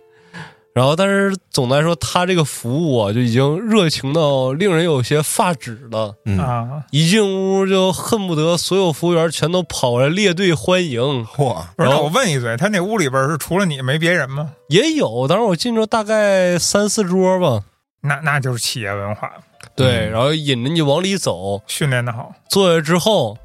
[0.75, 6.15] 然后，但是总的来说，他这个服务啊，就已经热情到令人有些发指了。
[6.25, 11.01] 嗯，啊，一进屋就恨不得所有服务员全都跑过来列队欢迎。
[11.27, 14.53] 嚯，不是，然后我问一嘴，他那屋里边是除了你没别人吗？
[14.71, 17.65] 也有，当时我进去大概三四桌吧。
[18.03, 19.33] 那那就是企业文化，
[19.75, 22.35] 对，嗯然后引着你往里走，训练的好。
[22.49, 23.38] 坐下之后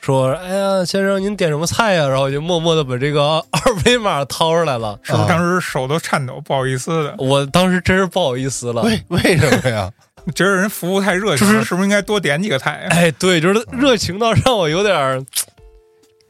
[0.00, 4.98] 说：“哎呀，先生，您点什么菜呀？”然后就默默的把这个 二维码掏出来了。
[5.02, 8.82] 是不是啊当时手都颤抖，不好意思的，我当时真是不好意思了。
[8.82, 9.90] 为为什么呀？
[10.34, 12.88] 觉得人服务太热情了，是不是应该多点几个菜呀？
[12.90, 15.24] 哎，对，就是热情到让我有点儿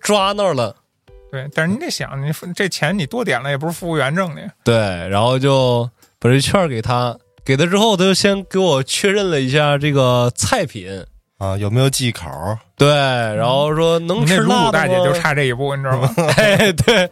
[0.00, 0.74] 抓那儿了。
[1.30, 4.48] 对，但是你得想，你这钱你多点了，也不是服务员挣的呀。
[4.62, 4.76] 对，
[5.08, 5.88] 然后就
[6.20, 11.04] 把这券儿给他，给他之后，他就先给我确认了一下这个菜品。
[11.38, 12.28] 啊，有没有忌口？
[12.76, 16.08] 对，然后说能吃辣大姐就差这一步，你知道吗？
[16.36, 17.10] 哎，对，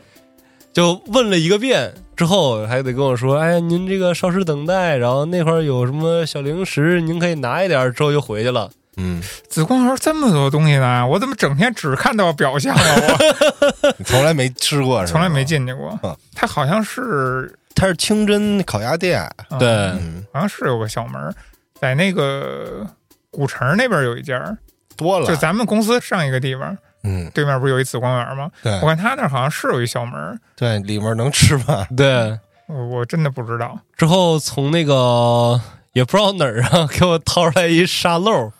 [0.72, 8.70] 就问了一个遍之后，还得跟我说，哎，您这个稍事等待，然后那块儿有什么小零食，您可以拿一点儿，之后就回去了。
[8.96, 13.18] 嗯，紫光园这么多东西呢，我怎么整天只看到表象了？
[13.82, 15.44] 我 你从来没吃过，是从来没。
[15.44, 16.16] 进去过嗯。
[16.34, 19.68] 它好像是，它是清真烤鸭店，啊对。
[19.68, 21.34] 嗯，好像是有个小门儿，
[21.80, 22.86] 在那个
[23.30, 24.56] 古城那边有一家，
[24.96, 25.26] 多了。
[25.26, 28.50] 就，咱们公司上一个地方嗯，对面不是有一紫光园吗？
[28.62, 28.72] 对。
[28.80, 33.78] 我看他那儿好像是有一小门儿，对，里面能吃饭， 对，我我真的不知道。
[33.96, 35.60] 之后从那个
[35.94, 38.52] 也不知道哪儿啊， 给我掏出来一沙漏，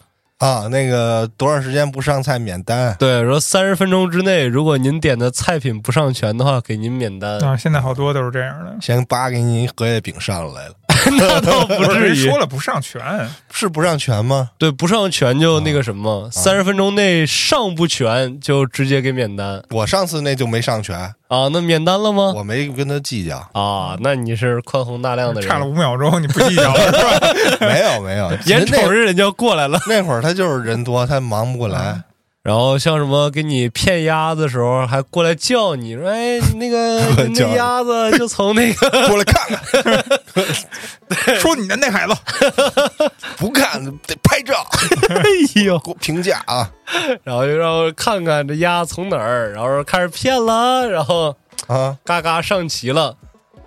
[0.43, 7.39] 啊，那个多长时间不上菜免单，对，说三十分钟之内，如果您点的菜品不上全的话，给您免单。
[7.45, 8.75] 啊，现在好多都是这样的。
[8.81, 10.75] 先扒给您荷叶饼上来了，
[11.17, 13.01] 那倒不至于说，了不上全，
[13.53, 14.51] 是不上全吗？
[14.59, 21.49] 对，不上全就那个什么，三十分钟内上不全就直接给免单我上次那就没上全，啊。
[21.53, 22.33] 那免单了吗？
[22.37, 27.67] 我没跟他计较，啊，那你是宽宏大量的人，差了五秒钟你不计较了 是吧？
[27.67, 32.03] 没有没有，眼那瞅着人家过来了，那会儿他就是人多，他忙不过来，
[32.43, 39.49] 然后像什么给你骗鸭子的时候，还过来叫你说：“哎，那个 你那鸭子就从那个 过来看
[41.09, 42.15] 看， 说你的那孩子，
[43.39, 43.93] 不看得
[44.25, 44.67] 拍照，
[45.09, 46.69] 哎呦，给我评价啊。
[47.23, 51.35] 然后就让我看看这鸭从哪儿，然后开始骗了，然后
[51.69, 51.97] 啊！
[52.05, 53.17] 嘎嘎上齐了，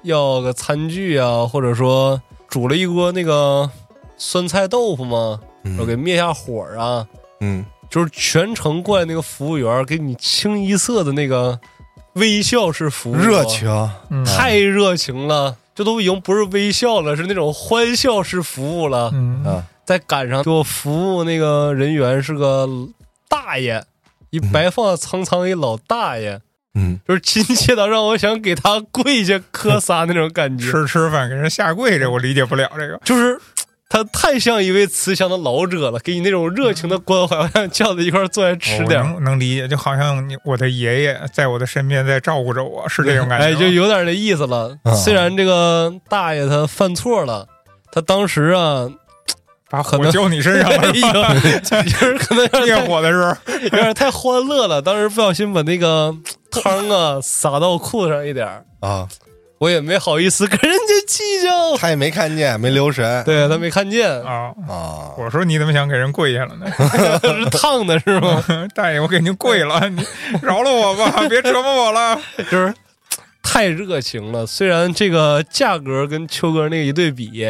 [0.03, 3.69] 要个餐具啊，或者说煮了一锅那个
[4.17, 7.07] 酸菜豆腐嘛，然后给灭下火啊，
[7.39, 11.57] 嗯，就是全程过来那个服务员给你清一色的那个
[12.15, 13.69] 微笑式服务，热情，
[14.09, 19.11] 嗯太热情了，这都已经不是微笑了，是那种欢笑式服务了。
[19.13, 22.67] 嗯啊，再赶上给我服务那个人员是个
[23.29, 23.81] 大爷，
[24.29, 26.41] 一白发苍苍一老大爷，
[26.73, 32.69] 嗯，就是亲切到让我想给他跪下磕 仨那种感觉，吃吃饭给人下跪，这我理解不了。
[32.75, 33.39] 这个就是。
[33.87, 39.03] 他太像一位慈祥的老者了，给你那种热情的关怀，我想叫他一块儿坐下吃点儿。
[39.03, 43.51] 能能理解，就好像你我的爷爷在我的身边在照顾着我，是这种感觉吗。
[43.51, 44.77] 哎，就有点那意思了。
[44.83, 47.47] 啊虽然这个大爷他犯错了，
[47.91, 48.89] 他当时啊，
[49.69, 56.13] 把火浇你身上了， 哎呦，就是可能有灭火的时候，有点太欢乐了，当时不小心把那个
[56.49, 59.07] 汤啊洒到裤子上一点儿啊，
[59.57, 61.77] 我也没好意思跟人家计较。
[61.77, 64.51] 他也没看见，没留神对他没看见，啊。
[64.67, 65.11] 啊。
[65.17, 66.65] 我说你怎么想给人跪下了呢？
[67.23, 68.43] 是烫的是吗？
[68.75, 70.03] 大爷，我给您跪了，你
[70.41, 72.19] 饶了我吧， 别折磨我了。
[72.51, 72.73] 就是
[73.41, 74.45] 太热情了。
[74.45, 77.45] 虽然这个价格跟秋哥那个一对比，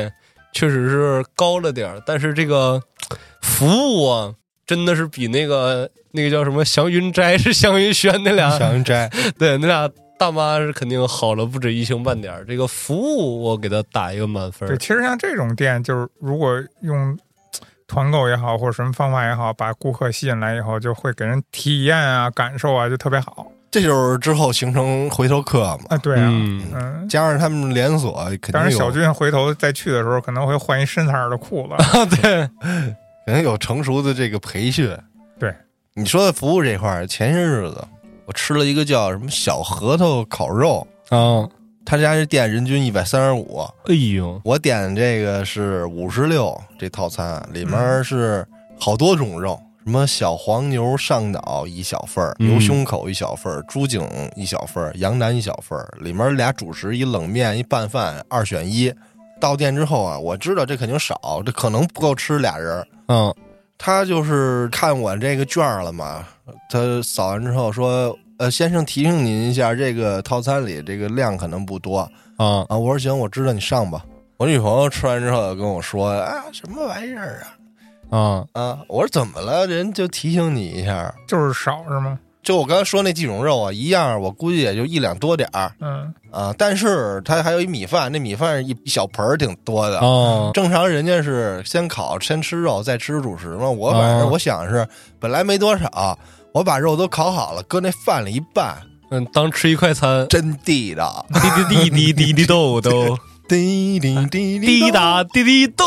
[0.54, 2.82] 确实是高了点儿，但是这个
[3.41, 4.34] 服务啊，
[4.68, 12.45] 真的是比那个那个叫什么祥云斋是祥云轩那俩，祥云斋，对那俩大妈是肯定好了不止一星半点儿。
[12.45, 14.78] 这个服务我给他打一个满分对，。
[14.78, 17.17] 其实像这种店，就是如果用
[17.88, 25.86] 团购也好，或者什么方法也好，把顾客吸引来以后，就会给人体验啊、感受啊，就特别好这就是之后形成回头客嘛。
[25.89, 25.97] 啊。
[25.97, 27.10] 对啊，嗯嗯。
[27.10, 31.73] 加上他们连锁，肯定有当然，小军回头再去的时候，可能会换一身色儿的裤子。
[31.73, 32.49] 啊， 对，
[33.25, 34.89] 肯定有成熟的这个培训。
[35.38, 35.54] 对，
[35.93, 37.86] 你说的服务这块儿，前些日子
[38.25, 41.47] 我吃了一个叫什么小核桃烤肉，啊，
[41.85, 48.45] 他家这店人均一百三十五，哎呦，我点这个是五十六这套餐，里面是
[48.79, 52.49] 好多种肉，什么小黄牛上脑一小份儿，嗯。
[52.49, 54.01] 牛胸口一小份儿，猪颈
[54.35, 58.91] 一小份儿，羊腩一小份儿，里面俩主食，一冷面，一拌饭，二选一。
[59.39, 62.88] 到店之后啊，我知道这肯定少，这可能不够吃俩人儿。
[63.07, 63.31] 嗯
[63.77, 66.25] 他就是看我这个券儿了嘛，
[66.69, 71.99] 他扫完之后说：“呃，先生提醒您一下，这个套餐里这个量可能不多
[72.38, 74.05] 啊，啊。”我说：“行，我知道你上吧。”
[74.38, 77.41] 我女朋友吃完之后跟我说：“啊，什么玩意儿
[78.09, 79.65] 啊啊，啊！”我说：“怎么了？
[79.65, 81.13] 人就提醒你一下。
[81.27, 82.19] 就是少是吗？
[82.45, 85.71] 就我刚才说那几种肉啊，一样，我估计也就一两多点儿。
[85.81, 86.53] 嗯，啊。
[86.55, 89.99] 但是它还有一米饭，那米饭一一小盆儿挺多的。
[89.99, 93.67] 哦，正常人家是先烤，先吃肉，再吃主食嘛。
[93.67, 94.29] 我反正哦。
[94.31, 94.88] 我想是
[95.19, 96.17] 本来没多少，
[96.53, 98.77] 我把肉都烤好了，搁那饭里一拌，
[99.10, 105.86] 嗯，当吃一快餐，真地道，滴滴滴滴滴 滴豆豆，滴滴滴滴答滴滴豆，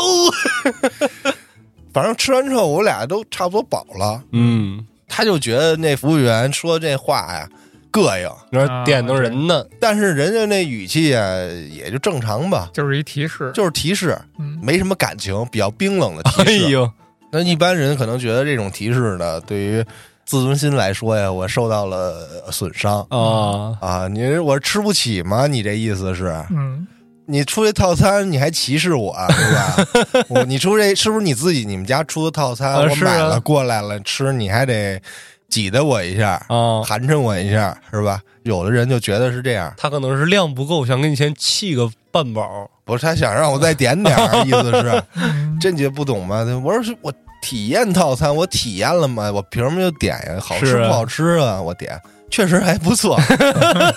[1.93, 4.21] 反正吃完之后，我俩都差不多饱了。
[4.33, 7.49] 嗯，他就觉得那服务员说这话呀
[7.91, 9.65] 膈应，你说点动人呢。
[9.79, 11.25] 但是人家那语气啊
[11.71, 13.51] 也就正常吧，就是一提示。
[13.53, 16.69] 就是提示，嗯，没什么感情，比较冰冷的哎提示。
[16.69, 16.89] 呦，
[17.31, 19.83] 那一般人可能觉得这种提示呢，对于
[20.23, 23.01] 自尊心来说呀，我受到了损伤。
[23.09, 25.47] 啊，啊，你我吃不起吗？
[25.47, 26.27] 你这意思是？
[26.51, 26.85] 嗯，
[27.29, 30.25] 你出这套餐，你还歧视我， 对吧？
[30.29, 32.75] 我你出这是不是你自己你们家出的套餐？
[32.89, 34.99] 我买了过来了吃，你还得
[35.47, 38.19] 挤兑我一下，啊，寒碜我一下，是吧？
[38.43, 42.69] 有的人就觉得是这样，他可能是量不够，想给你先气个半饱。
[42.83, 46.43] 不是他想让我再点点儿，意思是嗯 这你就不懂吗？
[46.65, 47.13] 我说是我
[47.43, 49.31] 体验套餐，我体验了吗？
[49.31, 50.39] 我凭什么就点呀？
[50.41, 51.61] 好吃不好吃啊？
[51.61, 51.95] 我点，
[52.31, 53.19] 确实还不错，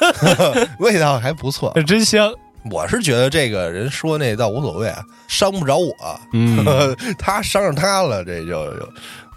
[0.79, 1.73] 味道还不错。
[1.75, 2.31] 这真香。
[2.71, 5.93] 我是觉得这个人说那倒无所谓，啊，伤不着我，
[6.33, 6.65] 嗯，
[7.19, 8.89] 他伤着他了，这就就，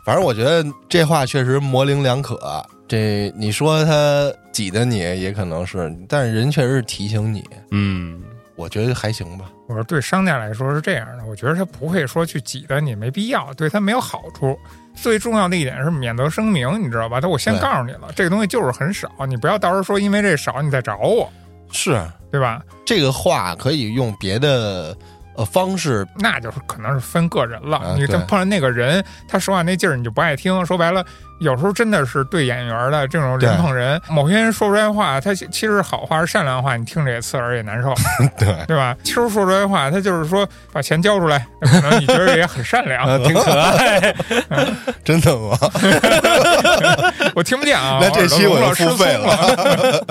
[0.05, 2.39] 反正我觉得这话确实模棱两可。
[2.87, 8.21] 这你说他挤的你也可能是，但是人确实是提醒你，嗯，
[8.55, 9.45] 我觉得还行吧。
[9.67, 14.55] 我说对商家来说是这样的，我觉得他不会说去挤的你，没必要，对他没有好处。
[14.93, 17.19] 最重要的一点是免责声明，你知道吧？
[17.19, 21.27] 他我先告诉你了，这个东西就是很少，你不要到时候说因为这少你再找我，
[21.71, 22.01] 是
[22.31, 22.61] 对吧？
[22.85, 24.95] 这个话可以用别的
[25.35, 27.77] 呃方式，那就是可能是分个人了。
[27.77, 30.65] 啊你真碰上那个人，他说话那劲儿你就不爱听。
[30.65, 31.03] 说白了，
[31.39, 37.93] 有时候真的是对演员的这种人对碰人，某些人说出来话，他其其实是好话是善良的话，你听着也刺耳也难受，
[38.37, 38.95] 对，对吧？
[39.03, 43.05] 其实说出来的话，他就是说把钱交出来，可能你觉得也很善良。
[43.05, 44.15] 啊，挺可爱，
[45.03, 45.57] 真的吗？
[47.35, 50.05] 我听不见啊， 那这期我老就付费了。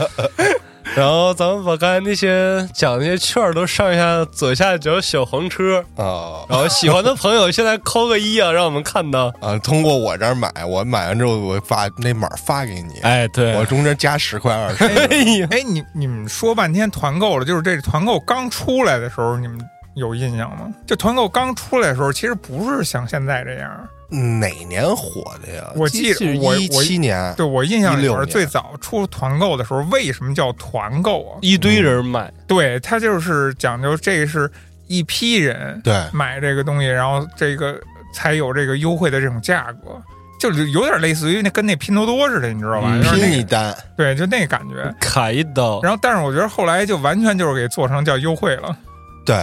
[0.96, 0.96] 了。
[1.02, 9.32] 然后咱们把刚才那些讲那些券儿都上一下左下角小黄车，啊然后喜欢的朋友现在扣个一啊，让我们看到。
[9.40, 9.58] 啊！
[9.58, 14.84] 通过我这儿买，我买完之后我发那码发给你，哎，对，我中间加十块二十。
[15.50, 19.58] 哎，你你们说半天团购了，就是这团购刚出来的时候，你们
[19.94, 20.72] 有印象吗？
[20.86, 23.88] 这团购刚出来的时候，其实不是像现在这样。
[24.14, 25.70] 哪年火的呀？
[25.74, 31.38] 我记得是我一七年，对我印象里16边，最早出团购的时候，为什么叫团购啊？
[31.42, 34.50] 一堆人买，对，他就是讲究这是
[34.86, 37.78] 一批人对买这个东西，然后这个
[38.14, 40.00] 才有这个优惠的这种价格。
[40.40, 42.94] 就有点类似于那跟那拼多多似的，你知道吧？
[43.14, 44.94] 拼一单，对，就那感觉。
[45.00, 45.80] 砍一刀。
[45.80, 48.76] 然后，但是我觉得后来就完全就是给做成叫优惠了。
[49.24, 49.36] 对，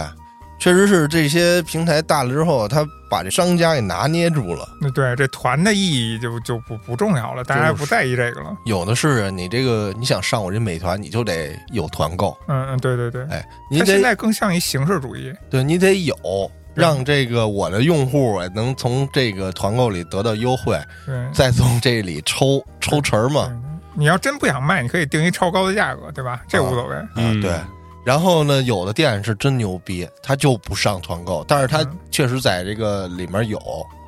[0.62, 4.64] 确实是这些平台大了之后，他把这商家给拿捏住了。
[4.80, 8.56] 那对这团的意义就就不不重要了，大家就是不在意这个了。
[8.64, 15.34] 有的是你这个你想上我这美团，你就得有团购，嗯嗯，对对对，哎，你现在更像一形式主义。
[15.50, 16.14] 对你得有，
[16.74, 23.50] 让这个我的用户能从这个团购里得到优惠，对，再从这里抽抽成儿嘛。
[23.94, 26.40] 你要真不想卖，你可以定一超高的价格，对吧？
[26.46, 26.94] 这无所谓。
[27.16, 27.81] 嗯啊，对。
[28.04, 33.60] 然后呢，有的店是真牛逼，他就不上团购，但是他嗯确实在这个里面有，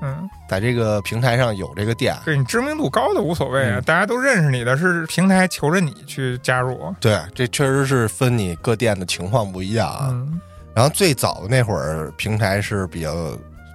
[0.03, 2.17] 嗯，在这个平台上有这个店。
[2.25, 6.95] 对你知名度高的无所谓啊，嗯大家都认识你的是平台求着你去加入。
[6.99, 10.09] 对，这确实是分你各店的情况不一样啊。
[10.11, 10.41] 嗯，
[10.75, 13.15] 然后最早的那会儿，平台是比较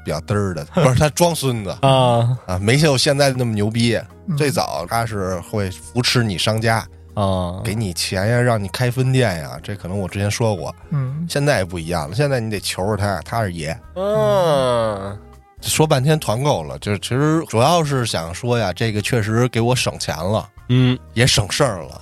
[0.04, 3.96] 比较嘚儿的， 不是他装孙子啊啊，没有现在那么牛逼。
[3.96, 10.74] 嗯最早他是会扶持你商家，啊，给你钱呀，让你开分店呀，这可能我之前说过。
[10.90, 13.78] 嗯，现在也不一样了，现在你得求着他，他是爷。
[13.96, 15.18] 嗯，
[15.62, 22.02] 说半天团购了，就是其实主要是想说呀，这个确实给我省钱了，嗯，也省事儿了。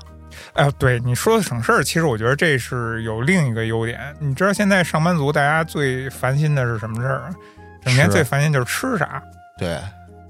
[0.54, 4.00] 哎，对你说的省事儿，其实我觉得这是有另一个优点。
[4.20, 7.30] 你知道现在上班族大家最烦心的是什么事儿啊？
[7.84, 9.22] 整天最烦心就是吃啥。
[9.58, 9.80] 对，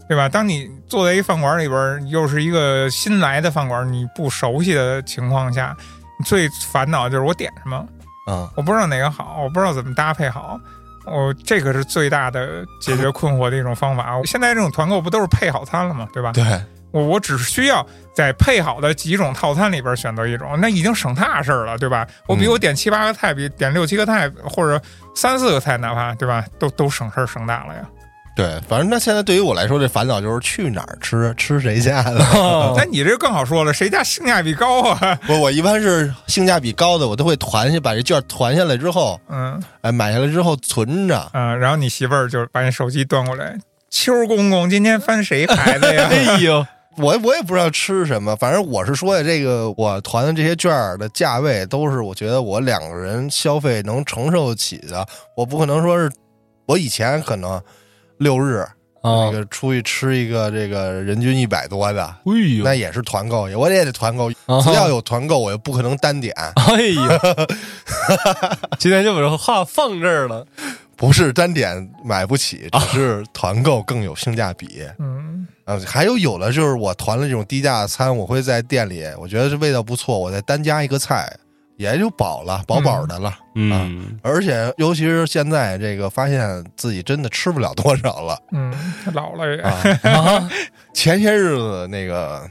[0.07, 0.29] 对吧？
[0.29, 5.75] 当你坐在一饭馆里边儿，又是一个新来的饭馆，你不熟悉的情况下，
[6.19, 7.85] 你最烦恼就是我点什么，
[8.29, 10.59] 嗯，我不知道哪个好，我不知道怎么搭配好。
[11.05, 14.21] 我这个是最大的解决困惑的一种方法。
[14.25, 16.05] 现在这种团购不都是配好餐了吗？
[16.11, 16.33] 对吧？
[16.33, 16.43] 对，
[16.91, 22.05] 我我只需要在配好的几种套餐里边选择一种，那已经省大事儿了，对吧？
[22.27, 24.81] 我比嗯我点七八个菜，比点六七个菜或者
[25.15, 27.81] 三四个菜，哪怕对吧，都都省事儿省大了呀。
[28.37, 32.19] 对，反正那现在对于我来说，这烦恼就是去哪儿吃， 吃谁家的。
[32.77, 35.19] 那 你这更好说了，谁家性价比高啊？
[35.27, 41.31] 我我一般是性价比高的，我都会团下，把这券团下来之后，嗯哎，买下来之后存着。
[41.33, 43.57] 嗯，然后你媳妇儿就把你手机端过来，
[43.89, 46.07] 秋公公今天翻谁牌子呀？
[46.07, 46.63] 哎呦，
[46.97, 55.03] 我我也不知道吃什么，反正我是说呀，这个我团的这些券的价位都是我觉得我两个人消费能承受得起的，
[55.35, 56.11] 我不可能说是
[56.67, 57.59] 我以前可能
[58.17, 58.69] 六日啊。
[59.03, 64.61] 那，个出去吃一个这个人均一百多的，哎呦，那也是团购，我也得团购，啊。
[64.61, 67.19] 只要有团购，我又不可能单点，哎呀，
[68.79, 70.45] 今天就把这话放这儿了。
[70.97, 74.81] 不是单点买不起，只是团购更有性价比。
[74.99, 75.47] 嗯。
[75.63, 81.31] 啊，还有有的就是我团了这种低价的餐，我会在店里，我觉得这味道不错，我再单加一个菜，
[81.77, 83.33] 也就饱了，饱饱的了。
[83.55, 88.73] 嗯，而且尤其是现在这个，发现自己真的吃不了多少了嗯，
[89.13, 89.61] 老了也。
[89.61, 89.71] 啊。
[90.03, 90.49] 啊，
[90.93, 92.41] 前些日子那个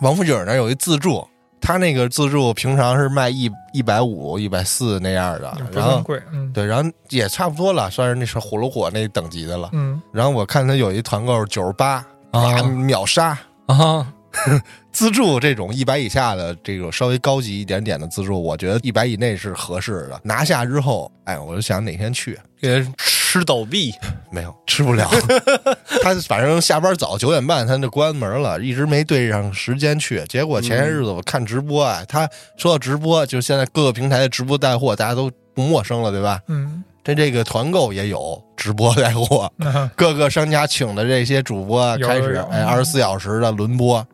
[0.00, 1.26] 王府井那儿有一自助，
[1.60, 9.70] 他那个自助平常是卖一一百五、一百四那样的然后贵，嗯对，然后也差不多了，算是那是火炉火那等级的了。
[9.72, 13.38] 嗯然后我看他有一团购九十八，啊秒杀。
[13.66, 14.06] 啊，
[14.94, 20.20] 自助这种一百以下的这种稍微高级一点点的自助，我觉得一百以内是合适的。
[20.22, 23.92] 拿下之后，哎，我就想哪天去，给人吃倒闭。
[24.30, 25.10] 没有吃不了。
[26.00, 30.24] 他反正下班早，九点半他就关门了，一直没对上时间去。
[30.28, 36.40] 结果前些日子我看直播啊，他说到直播，就现在各个平台的直播带货，大家都不陌生了，对吧？
[36.46, 44.06] 嗯这这个团购也有直播带货，嗯 各个商家请的这些主播开始有哎二十四小时的轮播。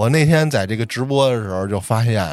[0.00, 2.26] 我那天在这个直播的时候就发现，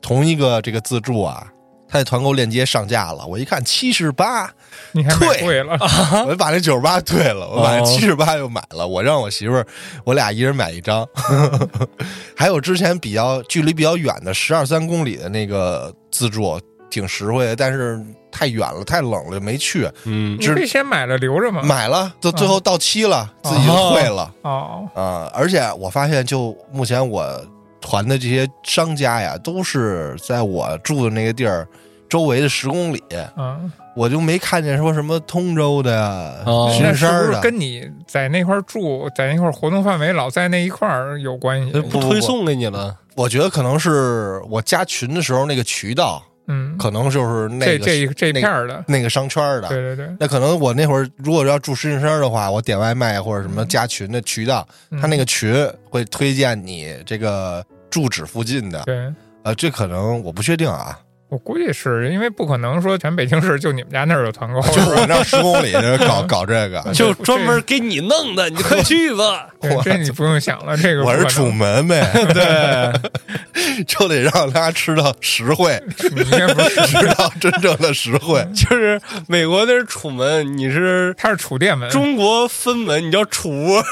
[0.00, 1.46] 同一个这个自助啊，
[1.88, 4.52] 他的团购链接上架了，我一看七十八，
[4.90, 5.78] 你还退贵了，
[6.26, 9.64] 我就把那九十八退了，我把七十八又买了，我让我媳妇儿，
[10.02, 11.08] 我俩一人买一张。
[12.36, 16.60] 还有之前比较距离比较远的十二三公里的那个自助，
[16.90, 19.88] 挺实惠的，但是太远了，太冷了，没去。
[20.04, 21.62] 嗯你可以先买了留着嘛。
[21.62, 27.24] 买了，到最后到期了，自己就退了哦，啊、而且我发现，就目前我
[27.80, 31.68] 团的这些商家呀，都是在我住的那个地儿
[32.08, 33.02] 周围的十公里，
[33.36, 37.40] 嗯，我就没看见说什么通州的呀、哦巡那是是山的。
[37.40, 41.80] 跟你在那块儿住，在那块儿活动范围老在那一块儿有关系？
[41.80, 49.68] 不推送给你了，我觉得可能是我加群的时候那个渠道，嗯，可能就是那个这这一这那片儿的，那个商圈的。
[49.68, 55.54] 对对对，那可能我那会儿如果要住石景山的话，我点外卖或者什么加群的渠道，嗯他那个群
[55.88, 58.82] 会推荐你这个住址附近的。
[58.84, 59.12] 对。
[59.44, 60.96] 呃，这可能我不确定啊，
[61.32, 69.48] 我估计是因为不可能说全北京市就你们家那儿有团购， 就我这十公里的搞搞这个， 就专门给你弄的，你快去吧。
[69.58, 75.82] 对这你不用想了，这个我是楚门呗，对，就得让他吃到实惠，
[76.14, 78.46] 你应该不是，吃到真正的实惠。
[78.54, 83.82] 就是美国那是楚门，你是他是楚店门，中国分门，你叫楚窝。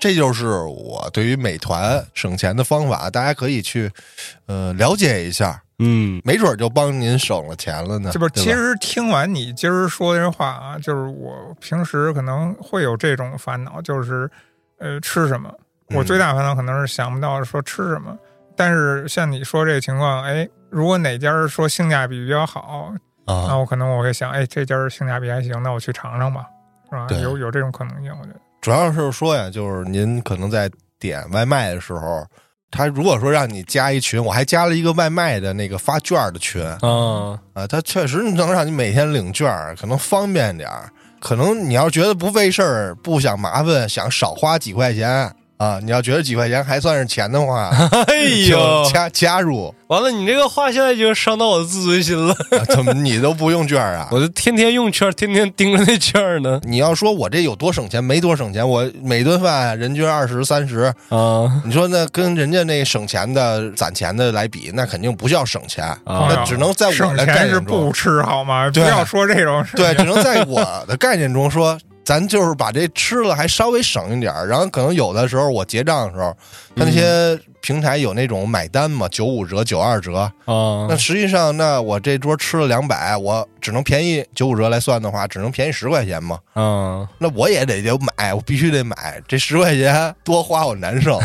[0.00, 3.90] 这就是我对于美团省钱的方法，大家可以去
[4.46, 8.10] 呃了解一下，嗯没准就帮您省了钱了呢。
[8.12, 14.30] 这不是，其实听完你今儿说这话啊，就是我平时可能会有这种烦恼，就是
[14.78, 15.52] 呃吃什么，
[15.88, 18.16] 我嗯最大烦恼可能是想不到说吃什么。
[18.54, 22.94] 但是像你说这个情况，哎，如果哪家说性价比比较好啊，
[23.26, 26.46] 那啊，我可能我会想，哎，这家性价比还行，那我去尝尝吧，
[26.90, 27.06] 是吧？
[27.22, 28.40] 有有这种可能性，我觉得。
[28.60, 32.24] 主要是说呀，就是您可能在点外卖的时候，
[32.72, 39.46] 他如果说让你加一群，我还加了一个外卖的那个发券的群啊，啊，他确实能让你每天领券，
[39.78, 40.90] 可能方便点儿。
[41.20, 45.32] 可能你要觉得不费事儿，不想麻烦，想少花几块钱
[45.62, 47.70] 啊，你要觉得几块钱还算是钱的话，
[48.08, 49.72] 哎呦，加加入。
[49.86, 52.34] 完了，你这个话现在已经伤到我的自尊心了。
[52.50, 54.08] 啊怎么你都不用券啊？
[54.10, 56.58] 我就天天用券，天天盯着那券呢。
[56.66, 68.68] 你要说我这有多省钱，没多省钱，我每顿饭人均二十三十，啊你说那跟人家那省钱的、攒钱的来比，那肯定不叫省钱，啊那只能在我省的概钱是念中不，吃好吗？
[68.72, 69.76] 不要说这种事。
[69.76, 76.36] 对，只能在我的概念中说，咱就是把这吃了还稍微省一点儿，然后可能有的时候我结账的时候，
[76.74, 86.38] 他那些平台有那种买单嘛，九五折、九二折，啊那实际上那我这桌吃了两百，我只能便宜九五折来算的话，只能便宜十块钱嘛。
[86.54, 87.08] 啊！
[87.18, 91.20] 那我也得得买，我必须得买，这十块钱多花我难受。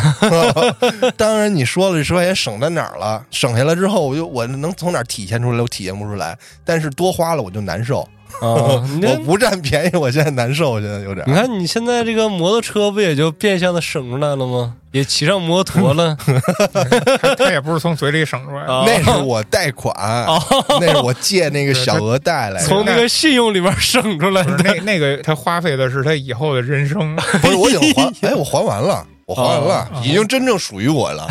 [1.18, 3.26] 当然你说了，这十块钱省在哪儿了？
[3.32, 5.62] 省下来之后，我就我能从哪儿体现出来？
[5.62, 6.38] 我体现不出来。
[6.64, 8.08] 但是多花了我就难受，
[8.42, 11.34] 啊，我不占便宜，我现在难受，现在有点你。
[11.34, 14.76] 看你现在这个摩托车不也就变相的省出来了吗？
[14.92, 16.18] 也骑上摩托了
[17.22, 18.74] 他他也不是从嘴里省出来的。
[18.74, 19.94] 啊那是我贷款，
[20.82, 22.68] 那是我借那个小额贷来的。
[22.68, 24.56] 从那个信用里边省出来的。
[24.64, 27.16] 那那个他花费的是他以后的人生。
[27.42, 31.28] 不是我已经还，哎，我还完了，我还完了，哦已经真正属于我了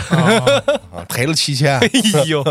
[1.08, 1.76] 赔了七千。
[1.78, 1.90] 哎
[2.26, 2.44] 呦，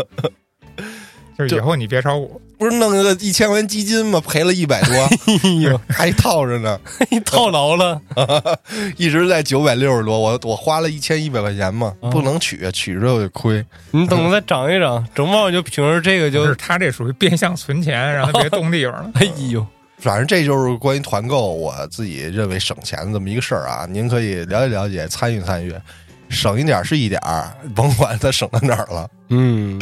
[1.38, 4.20] 就是以后你别炒股，不是弄个一千块钱基金吗？
[4.26, 5.10] 赔了一百多，
[5.88, 6.78] 还套着呢。
[7.26, 8.00] 套牢了。
[8.96, 13.64] 一直在九百六十多，我我花了一千一百块钱嘛，啊不能取，取之后就亏。
[13.90, 19.10] 你等着再涨一涨，整不好就凭着这个就是就，他这属于变相存钱，然后别动地方了。
[19.14, 19.66] 哎呦，
[19.98, 25.74] 反正这就是关于团购我自己认为省钱的这么一个事儿啊，您可以了解了解，参与参与，
[26.30, 29.10] 省一点是一点儿，甭管它省到哪儿了。
[29.28, 29.78] 嗯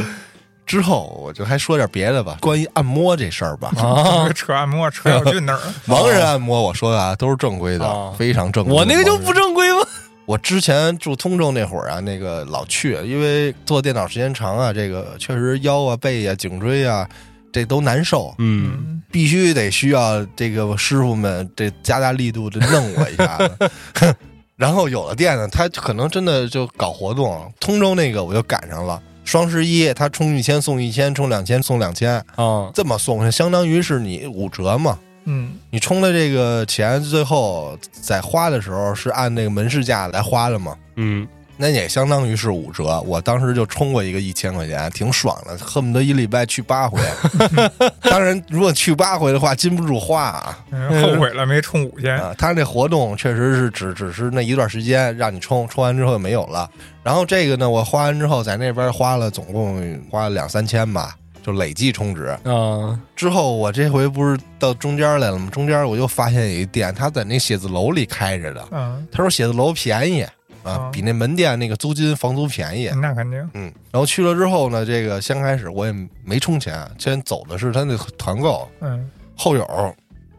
[0.67, 3.71] 之后我就还说点别的吧，关于按摩这事儿吧。
[3.77, 8.73] 啊， 扯按摩扯小俊那儿， 盲人按摩，我说的啊都是正规的，啊非常正规。
[8.73, 9.87] 我那个就不正规吗？
[10.27, 17.07] 我之前住通州那会儿啊，那个老去，因为坐电脑时间长啊，这个确实腰啊、背啊、颈椎啊，
[17.53, 24.15] 这都难受，嗯嗯，必须得需要这个师傅们这加大力度的弄我一下子。
[24.57, 29.03] 然后有的店呢，他可能真的就搞活动，通州那个我就赶上了。
[29.25, 34.99] 双十一，他充一千送一千，充两千送两千，啊，这么送，相当于是你五折嘛。
[35.25, 40.77] 嗯，你充的这个钱，最后在花的时候是按那个门市价来花的嘛？
[40.97, 43.01] 嗯那也相当于是五折。
[43.07, 47.01] 我当时就充过一个一千块钱，挺爽的，恨不得一礼拜去八回。
[48.03, 50.59] 当然，如果去八回的话，禁不住花啊。
[50.71, 52.17] 嗯后悔了没充五千。
[52.17, 56.69] 啊，他这活动确实是只只是那一段时间让你充，充完之后就没有了。
[57.03, 61.15] 然后这个呢，我花完之后在那边花了总共花了两三千吧。
[61.45, 62.29] 就累计充值。
[62.45, 65.51] 啊之后我这回不是到中间来了吗？
[65.53, 68.67] 中间我又发现有一店，他在那写字楼里开着的。
[68.71, 70.27] 嗯，他说写字楼便宜
[70.65, 72.91] 啊哦，比那门店那个租金房租便宜。
[73.01, 73.39] 那肯定。
[73.55, 75.95] 嗯，然后去了之后呢，这个先开始我也
[76.25, 78.69] 没充钱，先走的是他那团购。
[78.81, 79.95] 嗯，后友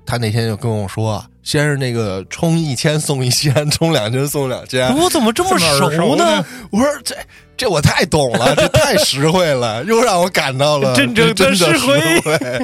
[0.05, 4.95] 他那天就跟我说，先是那个充一千送一千，充两千送两千。
[4.95, 6.45] 我怎么这么熟熟呢呢？
[6.71, 7.15] 我说这
[7.57, 11.99] 这我太懂了， 这太实惠了，又让我感到了真正的真实惠。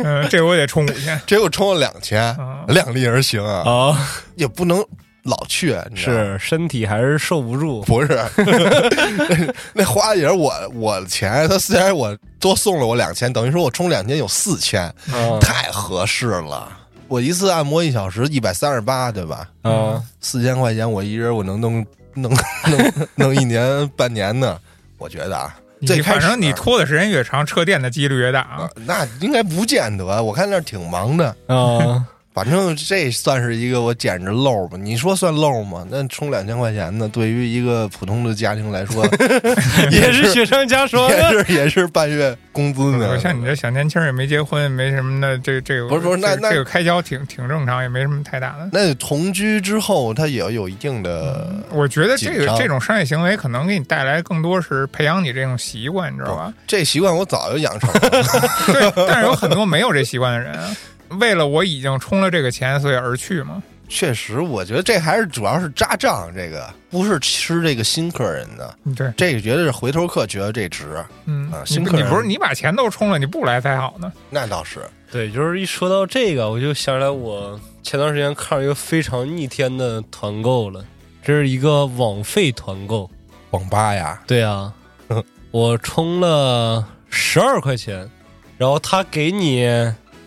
[0.03, 1.19] 嗯，这我得充五千。
[1.25, 4.85] 这我充了两千啊，量力而行啊，啊，也不能
[5.23, 7.81] 老去，你知道吗是身体还是受不住。
[7.83, 9.53] 不是，那
[9.83, 16.77] 那花也是我我的钱，他虽然我多送了我两千，等于说我充两千有四千，啊太合适了。
[17.07, 19.47] 我一次按摩一小时一百三十八，对吧？
[19.63, 22.33] 嗯，四千块钱我一人我能弄弄
[22.69, 24.57] 弄 弄一年半年呢，
[24.97, 25.53] 我觉得啊，
[25.85, 28.69] 最你开始反正你拖的时间越长，撤店的几率越大啊。
[28.85, 31.35] 那应该不见得，我看那儿挺忙的。
[31.47, 34.77] 啊，反正这算是一个我捡着漏吧？
[34.81, 35.85] 你说算漏吗？
[35.89, 39.05] 那充两千块钱呢，对于一个普通的家庭来说，
[39.91, 41.09] 也是雪上加霜。
[41.09, 43.19] 也是也是半月工资呢。
[43.19, 48.69] 像你这小年轻儿也没结婚，没什么的，这这个不是不是那那这这个开销挺挺正常，也没什么太大的。
[48.71, 56.53] 那同居之后，他也要有一定的，我觉得这个这种商业行为可能给你带来更多是培养你这种习惯，你知道吧？
[56.65, 57.99] 这习惯我早就养成了。
[58.71, 60.75] 对，但是有很多没有这习惯的人啊，
[61.19, 63.61] 为了我已经充了这个钱，所以而去嘛。
[63.89, 74.09] 确实，我觉得这还是主要是扎账，这个不是吃这个新客人的，对，这个绝对是回头客觉得这值，嗯啊，新客你不是你把钱都充了，你不来才好呢。
[74.29, 74.79] 那倒是。
[75.11, 80.85] 对，就是一说到这个，我就想起来我前段时间看了一个非常逆天的团购了，
[81.21, 83.11] 这是一个网费团购。
[83.49, 84.73] 网吧呀，对啊，
[85.51, 88.09] 我充了十二块钱，
[88.57, 89.67] 然后他给你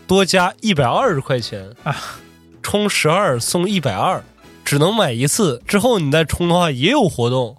[0.07, 1.95] 多加一百二十块钱啊，
[2.61, 4.23] 充十二送一百二，
[4.63, 5.61] 只能买一次。
[5.67, 7.57] 之后你再充的话也有活动，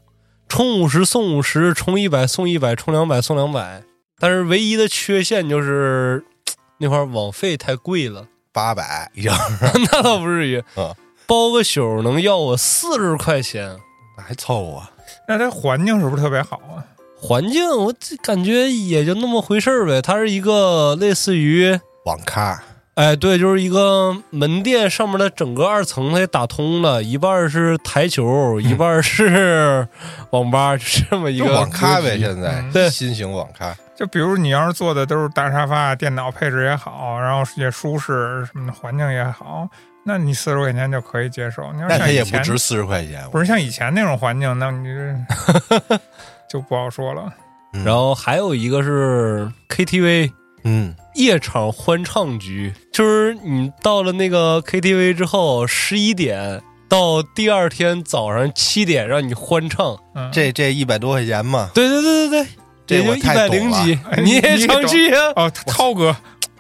[0.49, 3.83] 充五十送五十，充一百送一百，充两百送两百。
[4.19, 6.25] 但是唯一的缺陷就是
[6.79, 10.95] 那块儿网费太贵了，八百一小时， 那倒不至于啊，
[11.27, 13.77] 包个宿能要我四十块钱。
[14.17, 14.83] 那还凑合。
[15.29, 16.85] 那它环境是不是特别好啊？
[17.19, 22.63] 环境我这感觉也就那么回事儿呗，它是一个类似于，网咖，
[22.95, 29.87] 哎，对，就是一个门店上面的整个二层它也打通了，一半是台球，一半是
[30.31, 32.17] 网吧，就这么一个网咖呗。
[32.17, 39.69] 现在嗯对新型网咖，就比如你要是坐的都是大沙发，电脑配置也好，然后也舒适，什么的环境也好，
[40.05, 41.73] 那你四十块钱就可以接受。
[41.73, 43.29] 你要那它像以前也不值四十块钱。
[43.33, 45.99] 不是像以前那种环境，那你这
[46.49, 47.25] 就不好说了。
[47.73, 50.31] 嗯然后还有一个是 KTV
[50.69, 59.97] 嗯，夜场欢唱局，就是你到了那个 KTV 之后，十一点到第二天早上七点让你欢唱。
[60.17, 62.47] 嗯，这这一百多块钱嘛，对对对对对，
[62.85, 64.85] 这我就一百零几哎，你也你也懂。
[64.89, 65.33] 去啊？
[65.37, 66.17] 哦，涛哥，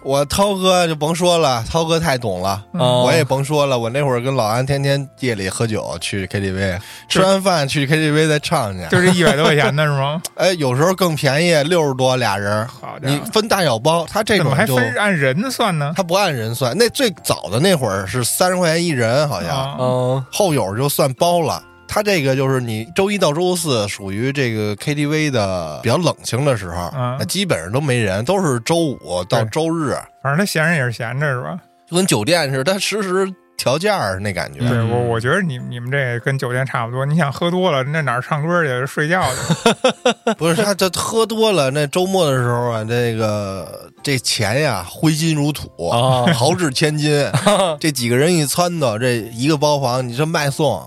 [0.07, 2.63] 我涛哥就甭说了，涛哥太懂了。
[2.71, 6.79] 我也甭说了，我那会儿跟老安天天夜里喝酒去 KTV，
[7.09, 8.87] 吃完饭去 KTV 再唱去。
[8.89, 10.23] 就是一百多块钱的是吗？
[10.37, 14.07] 哎，有时候更便宜，六十多俩人，好家伙，你分大小包。
[14.09, 15.93] 他这怎么还种就分按人算呢？
[15.97, 21.61] 他不按人算，那最早的那会儿是三十块钱一人，好像、啊，嗯，后友就算包了。
[21.89, 31.59] 他这个就是你周一到周四属于这个 KTV 的比较冷清的时候，嗯那基本上都没人，都是周五到对周日，反正他闲着也是闲着是吧？
[31.89, 34.59] 就跟酒店似的，他实时调价儿那感觉。
[34.69, 37.07] 对我，我觉得你你们这跟酒店差不多。
[37.07, 38.87] 你想喝多了，那哪儿唱歌去？
[38.87, 40.35] 睡觉去？
[40.37, 47.25] 不是他这喝多了，那周末的时候啊，这个这钱呀挥金如土啊豪掷千金，
[47.81, 50.83] 这几个人一撺掇，这一个包房你这卖送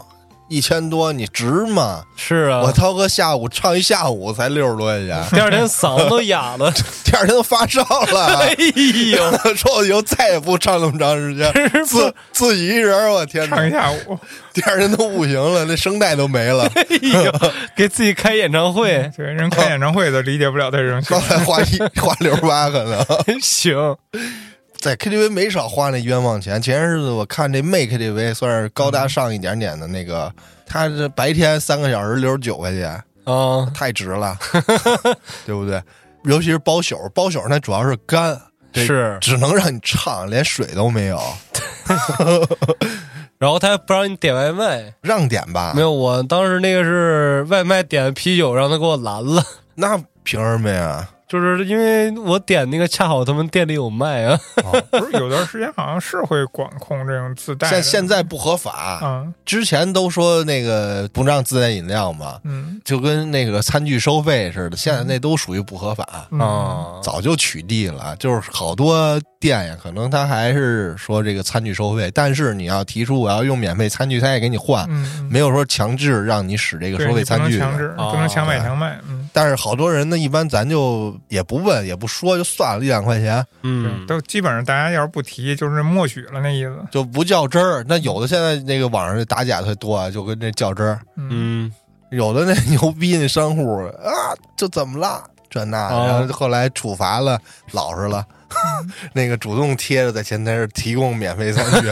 [0.49, 2.03] 一千多，你值吗？
[2.15, 6.71] 是啊，我涛哥下午唱一下午才六十多块钱， 第二天嗓子都哑了。
[7.05, 8.55] 第二天都发烧了 哎。
[9.15, 11.51] 呦，说我以后再也不唱那么长时间，
[11.85, 13.71] 自自己一人，我天唱一！
[13.71, 14.17] 下午。
[14.53, 16.85] 第二天都不行了，那声带都没了，哎
[17.23, 17.31] 呦，
[17.75, 21.01] 给自己开演唱会，对，人开演唱会都理解不了他这种。
[21.07, 23.05] 刚才花一花六十八可能。
[23.41, 23.95] 行，
[24.79, 26.61] 在 KTV 没少花那冤枉钱。
[26.61, 30.33] 前些日子我看这妹 KTV 算是高大上一点点的那个，
[30.65, 32.91] 他这白天三个小时六十九块钱，
[33.25, 34.37] 啊，太值了，
[35.45, 35.81] 对不对？
[36.23, 38.39] 尤其是包宿，包宿那主要是干，
[38.71, 41.19] 这是只能让你唱，连水都没有
[43.37, 45.81] 然后他还不让你点外卖，让点吧没？
[45.81, 49.43] 有，我当时那个是外卖点的啤酒，让他给我拦了。
[49.75, 51.07] 那凭什么呀？
[51.29, 54.39] 就是因为我点那个，恰好他们店里有卖啊。
[54.89, 59.31] 不是有段时间好像是会管控这种自带，现现在不合法，嗯。
[59.45, 62.81] 之前都说那个不让自带饮料嘛，嗯。
[62.83, 66.39] 就跟那个餐具收费似的，现在那都属于不合法，嗯。
[66.39, 68.15] 啊，早就取缔了。
[68.17, 87.83] 就是好多店呀，可能他还是说这个餐具收费，但是你要提出我要用免费餐具，他也给你换，嗯，没有说强制让你使这个收费餐具不能强制，哦不能强买强卖，嗯，但是好多人呢，一般咱就也不问也不说，就算了，一两块钱嗯，，都基本上大家要是不提，就是默许了那意思，就不较真儿。
[87.87, 90.99] 那有的现在那个网上打假特多啊，就跟这较真儿。
[91.17, 91.73] 嗯嗯，
[92.11, 95.23] 有的那牛逼那商户啊，就怎么了？
[95.49, 97.39] 这那，哦然后后来处罚了，
[97.71, 98.23] 老实了，
[99.13, 101.89] 那个主动贴着在前台提供免费餐具。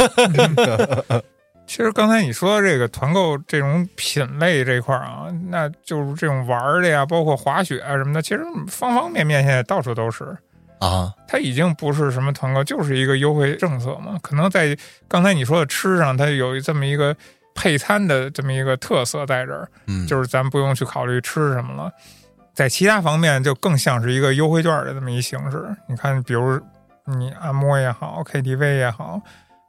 [1.67, 10.35] 其实刚才你说这个团购这种品类这块儿啊，那就是这种玩儿的呀，包括滑雪啊什么的，其实方方面面现在到处都是。
[10.79, 14.15] 啊，它已经不是什么团购，就是一个优惠政策嘛。
[14.21, 17.15] 可能在刚才你说的吃上，它有这么一个
[17.55, 21.91] 配餐的这么一个特色在这儿，嗯，就是咱不用去考虑吃什么了。
[22.53, 25.67] 在其他方面，就更像是一个优惠券的这么一形式。
[25.89, 26.61] 你看，比如
[27.05, 29.19] 你按摩也好，KTV 也好，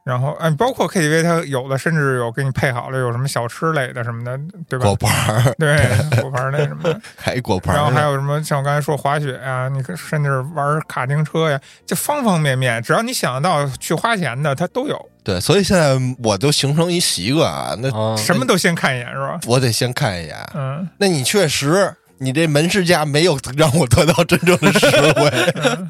[0.03, 4.95] 然后嗯，包括 KTV，它有的甚至有给你配好了有什么小吃类的什么的，对吧果？
[4.95, 5.77] 盘儿，对，
[6.21, 6.99] 果盘那什么的。
[7.15, 19.39] 还果盘儿，然后还有什么像我刚才说滑雪呀、你可甚至玩卡丁车呀，就方方面面，只要你想得到去花钱的，它都有，对，所以现在我都形成一习惯啊，那啊，什么都先看一眼，是吧？
[19.45, 20.35] 我得先看一眼。
[20.55, 25.31] 嗯，那你确实，你这门市价没有让我得到真正的实惠。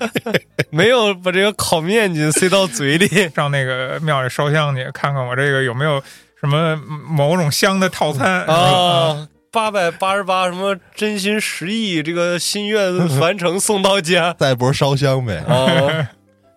[0.72, 3.08] 没有把这个烤面筋塞到嘴里。
[3.36, 6.02] 上那个庙里烧香去，看看我这个有没有
[6.40, 6.76] 什么
[7.08, 16.08] 某种香的套餐啊，八百八十八，什么真心实意，这个心愿完成送到家 再不是烧香呗，啊，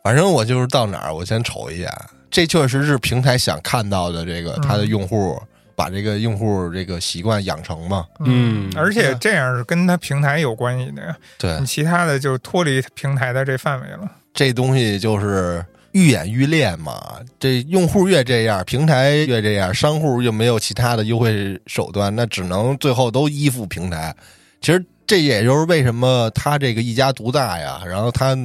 [0.04, 1.90] 反正我就是到哪儿我先瞅一眼，
[2.30, 5.42] 这确实是平台想看到的，这个他的用户
[5.74, 8.06] 把这个用户这个习惯养成嘛。
[8.20, 14.10] 嗯而且这样是跟他平台有关系的呀，对你，其他的就脱离平台的这范围了。
[14.34, 17.20] 这东西就是愈演愈烈嘛。
[17.38, 24.14] 这用户越这样，平台越这样，商户又没有其他的优惠手段，那只能最后都依附平台。
[24.60, 28.36] 其实这也就是为什么他这个一家独大呀，然后他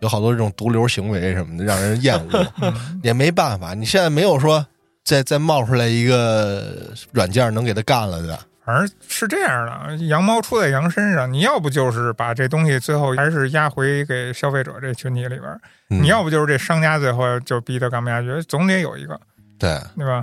[0.00, 2.46] 有好多这种毒瘤行为什么的，让人厌恶。
[2.62, 4.66] 嗯也没办法，你现在没有说
[5.08, 8.38] 再再冒出来一个软件能给他干了的。
[8.62, 15.44] 反正是这样的，羊毛出在羊身上，你要不就是把这东西最后还是压回给消费者这群体里边，
[15.88, 19.18] 嗯你要不就是这商家最后就逼他干不下去，总得有一个，
[19.58, 20.22] 对，对吧？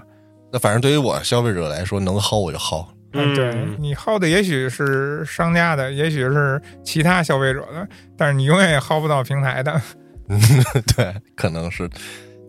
[0.53, 2.85] 那反正对于我消费者来说，能薅我就薅。
[3.13, 9.81] 嗯对你薅的也许是商家的，也许是其他消费者的，但是你永远也薅不到平台的
[10.95, 11.89] 对，可能是，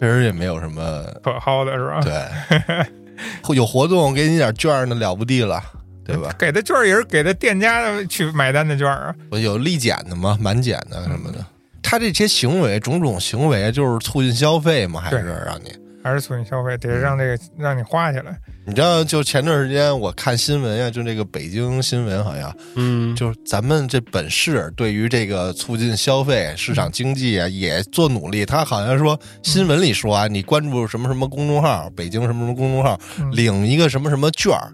[0.01, 2.01] 确实也没有什么 可薅的是吧？
[2.03, 5.63] 对， 有活动给你点券儿那了不地了，
[6.05, 6.35] 对吧？
[6.39, 9.15] 给的券儿也是给的店家去买单的券儿啊。
[9.31, 10.37] 我有立减的吗？
[10.41, 11.45] 满减的什么的。
[11.83, 15.73] 他这些行为，种种行为，就是促进消费吗，还是让你？
[16.07, 18.39] 还是促进消费，得让这个让你花起来。
[18.65, 28.47] 你知道，就前段时间我看新闻呀，就这个北京新闻好像，嗯，就是咱们这本市对于这个促进消费、市场经济啊，也做努力。
[28.47, 34.71] 他好像说新闻里说啊，你关注什么什么公众号，北京什么什么公众号，嗯领一个什么什么券儿，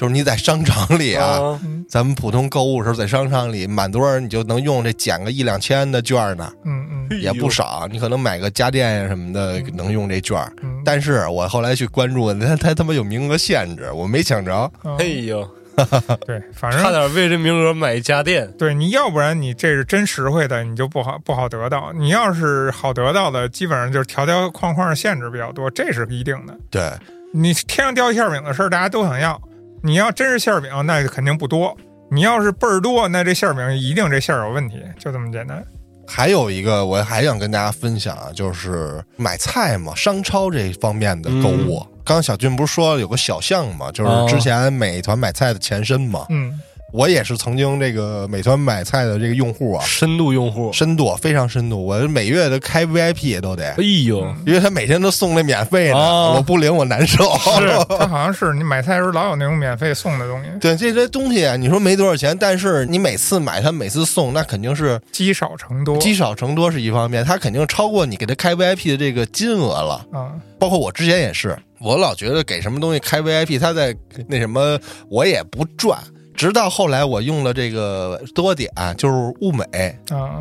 [0.00, 7.86] 就是你在商场里啊，咱们普通购物的时候在商场里满多少你就能用这减个一两千的券呢，嗯嗯也不少。
[7.92, 10.50] 你可能买个家电呀什么的能用这券儿。
[10.62, 10.80] 嗯。
[10.86, 14.72] 但是我后来去关注，他他他妈有名额限制，我没抢着。
[14.84, 15.46] 嗯哎呦，
[16.26, 18.50] 对，反正差点为这名额买一家电。
[18.52, 21.92] 对你要不然你这是真实惠的，你就不好不好得到。
[21.92, 26.56] 你要是好得到的，基本上就是条条框框限制比较多，这是一定的。
[26.70, 26.90] 对，
[27.34, 29.38] 你天上掉馅饼的事儿，大家都想要。
[29.82, 31.76] 你要真是馅儿饼，那肯定不多。
[32.10, 35.64] 你要是倍儿多，那这馅儿饼一定这馅儿有问题，就这么简单。
[36.06, 41.78] 还有一个我还想跟大家分享啊，就是买菜嘛，商超这方面的购物。
[42.04, 46.26] 刚刚小俊不是说有个小项嘛，就是之前美团买菜的前身嘛。
[46.30, 46.60] 嗯
[46.92, 53.70] 我也是曾经这个美团买菜的这个用户啊，深度用户，深度非常深度，我每月都开 VIP 都得。
[53.70, 57.24] 哎，呦，因为他每天都送那免费的，哦我不领我难受。
[57.38, 57.68] 是，
[57.98, 65.96] 他好像是你买菜的时候老有那种免费送的东西，对这些东西啊，你说没多少钱，但是你每次买，他每次送，那肯定是积少成多。
[65.98, 70.06] 积少成多是一方面，他肯定超过你给他开 VIP 的这个金额了。
[70.12, 73.94] 啊，包括我之前也是，我老觉得给什么东西开 VIP，他在
[74.28, 74.78] 那什么，
[75.08, 75.98] 我也不赚，
[76.40, 80.40] 直到后来我用了这个多点，就是物美，啊，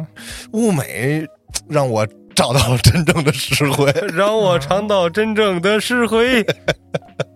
[0.53, 1.27] 物美
[1.67, 3.93] 让我找到了真正的实惠。
[4.15, 6.41] 让我尝到真正的实惠。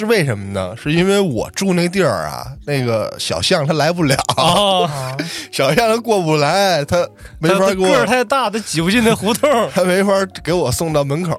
[0.00, 0.74] 是为什么呢？
[0.76, 4.16] 是因为我住那地儿啊，那个小象它来不了，
[5.52, 9.50] 小象它过不来，它没法给我个儿，太大，它挤不进那胡同。
[9.74, 11.34] 它没法给我送到门口，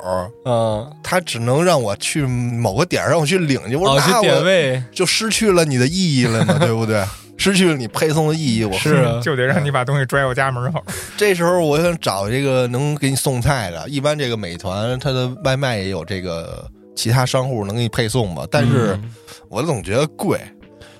[0.45, 3.75] 啊，它只能让我去某个点儿让我去领去。
[3.75, 7.03] 我说哦，去点位就失去了你的意义了嘛， 对不对？
[7.37, 8.63] 失去了你配送的意义。
[8.63, 10.83] 我是啊就得让你把东西拽我家门口。
[11.17, 16.69] 这时候我想找这个能给你送菜的，一般这个美团它的外卖也有这个
[17.01, 19.11] 其他商户能给你配送吧，但是嗯
[19.49, 20.39] 我总觉得贵。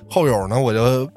[0.09, 1.07] 后友呢，我就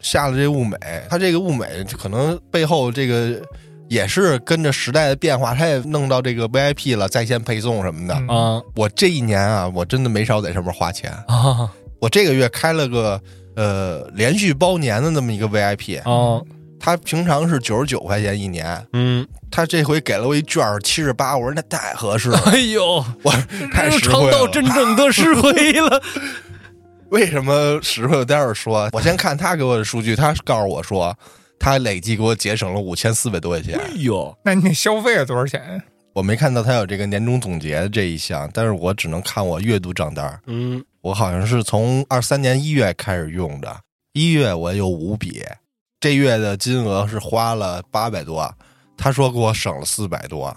[0.00, 0.76] 下了这物美，
[1.08, 3.40] 它这个物美可能背后这个
[3.88, 8.14] 也是跟着时代的变化，它也弄到这个 VIP 了，在线配送什么的。
[8.14, 11.12] 嗯啊我这一年啊，我真的没少在上面花钱。
[11.28, 11.70] 啊
[12.00, 13.20] 我这个月开了个
[13.54, 16.42] 呃连续包年的那么一个 VIP，啊，
[16.78, 23.32] 它平常是九十九块钱一年，嗯，他这回给了我一券七十八，我说那太合适了， 哎呦，我
[23.72, 24.48] 太实尝到惠了。
[24.48, 26.02] 真正的实惠了。
[27.10, 28.18] 为什么实惠？
[28.18, 28.88] 我待会儿说。
[28.92, 31.16] 我先看他给我的数据，他告诉我说，
[31.58, 33.78] 他累计给我节省了五千四百多块钱。
[33.78, 35.80] 哎呦，那你消费了多少钱？
[36.12, 40.40] 我没看到他有这个年终总结这一项，但是我只能看我月度账单。
[40.46, 43.76] 嗯，我好像是从二三年一月开始用的，
[44.12, 45.42] 一月我有五笔，
[46.04, 48.54] 这月的金额是花了八百多，
[48.94, 50.54] 他说给我省了四百多。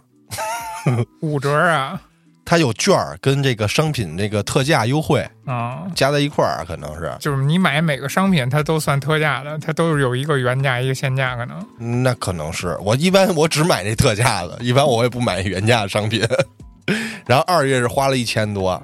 [1.23, 2.01] 五折啊
[2.43, 5.83] 他有券儿跟这个商品这个特价优惠啊！
[5.95, 16.21] 加在一块儿，可能是就是你买每个商品，它都算特价的，它都是有一个原价一个现价，可能那可能是我一般我只买这特价的，一般我也不买原价的商品。
[17.25, 18.83] 然后二月是花了一千多，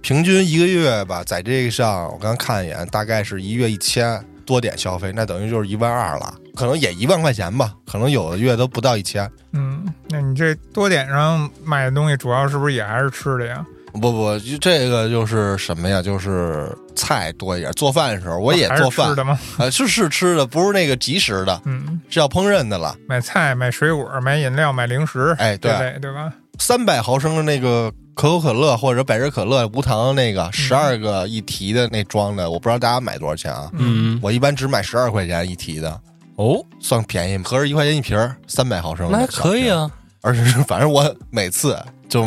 [0.00, 4.18] 平均一个月吧，在这个上我刚看一眼，大概是一月一千
[4.48, 9.30] 多点消费，那等于就是一万二了，可能也一万块钱吧，可能有的月都不到一千。
[9.52, 13.62] 嗯，那你这多点上买的东西，主要是不是也还是吃的呀？
[13.92, 16.00] 不不，这个就是什么呀？
[16.00, 19.38] 就是菜多一点，做饭的时候我也做饭吃，的吗？
[19.58, 22.96] 呃，是是吃的，不是那个即食的，嗯，是要烹饪的了。
[23.06, 25.70] 买菜、买水果、买饮料、买零食，哎对
[26.00, 26.32] 对吧？
[26.58, 33.70] 三百毫升的那个可口可乐或者百事可乐无糖那个十二个一提的那装的，我不知道大家买多少钱啊？
[33.74, 36.00] 嗯，我一般只买十二块钱一提的，
[36.36, 39.90] 哦，算便宜，合着一块钱一瓶儿，三百毫升那还可以啊。
[40.20, 41.78] 而且是反正我每次
[42.08, 42.26] 就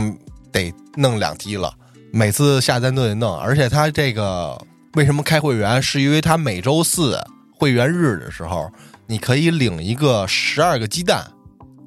[0.52, 1.72] 得弄两提了，
[2.12, 4.60] 每次下单都得弄，而且他这个
[4.94, 5.84] 为什么开会员？
[5.84, 7.20] 是因为他每周四
[7.54, 8.72] 会员日的时候，
[9.08, 11.30] 你可以领一个十二个鸡蛋，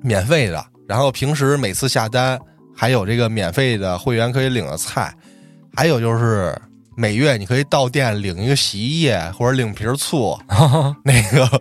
[0.02, 2.38] 免费的，然后平时每次下单
[2.76, 5.14] 还有这个免费的会员可以领的菜，
[5.74, 6.56] 还有就是。
[6.96, 10.38] 每月你可以到店领一个洗衣液或者领瓶醋，
[11.02, 11.60] 那个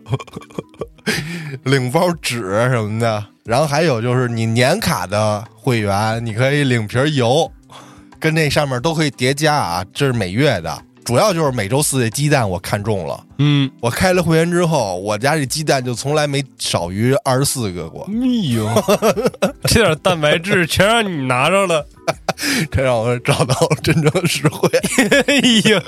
[1.64, 7.52] 领包纸什么的，然后还有就是你年卡的会员，你可以领瓶油，
[8.20, 10.84] 跟那上面都可以叠加啊，这是每月的。
[11.06, 18.70] 主要就是每周四的鸡蛋我看中了，嗯，我开了会员之后，我家这鸡蛋就从来没少于二十四个过，哎呦，
[19.66, 21.86] 这点蛋白质全让你拿着了。
[22.72, 24.70] 这让我找到真正的实惠。
[25.28, 25.36] 哎
[25.72, 25.82] 呀，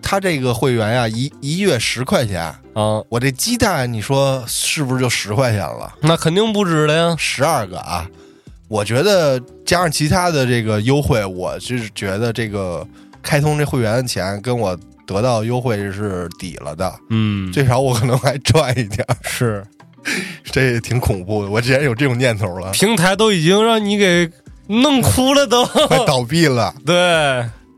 [0.00, 2.42] 他这个会员呀、一一月十块钱，
[2.72, 5.92] 啊，我这鸡蛋你说是不是就十块钱了？
[6.00, 7.16] 那肯定不止了呀。
[7.18, 8.08] 十二个啊，
[8.68, 12.86] 我觉得加上其他的这个优惠，我是觉得这个
[13.24, 19.64] 开通这会员的钱跟我得到优惠是抵了的，嗯，最少我可能还赚一点儿，是。
[20.44, 21.50] 这也挺恐怖的。
[21.50, 24.30] 我竟然有这种念头了，平台都已经让你给
[24.66, 25.64] 弄哭了都。
[25.88, 26.74] 快倒闭了。
[26.84, 26.94] 对，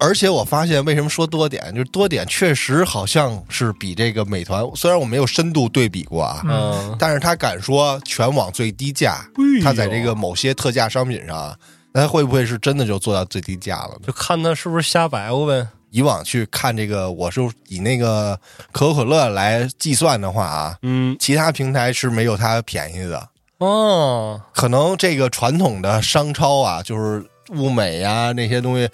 [0.01, 9.64] 而且我发现，为什么说多点，就是多点确实好像是比这个美团，虽然我没有深度对比过啊，嗯，但是他敢说全网最低价，哎呦。
[9.64, 11.57] 他在这个某些特价商品上啊，
[11.97, 14.01] 那他会不会是真的就做到最低价了呢？
[14.07, 15.66] 就看他是不是瞎白活呗。
[15.90, 18.38] 以往去看这个，我是以那个
[18.70, 23.26] 可口可乐来计算的话啊，嗯，其他平台是没有它便宜的。
[23.61, 28.86] 哦，可能这个传统的商超啊，就是物美呀、那些东西，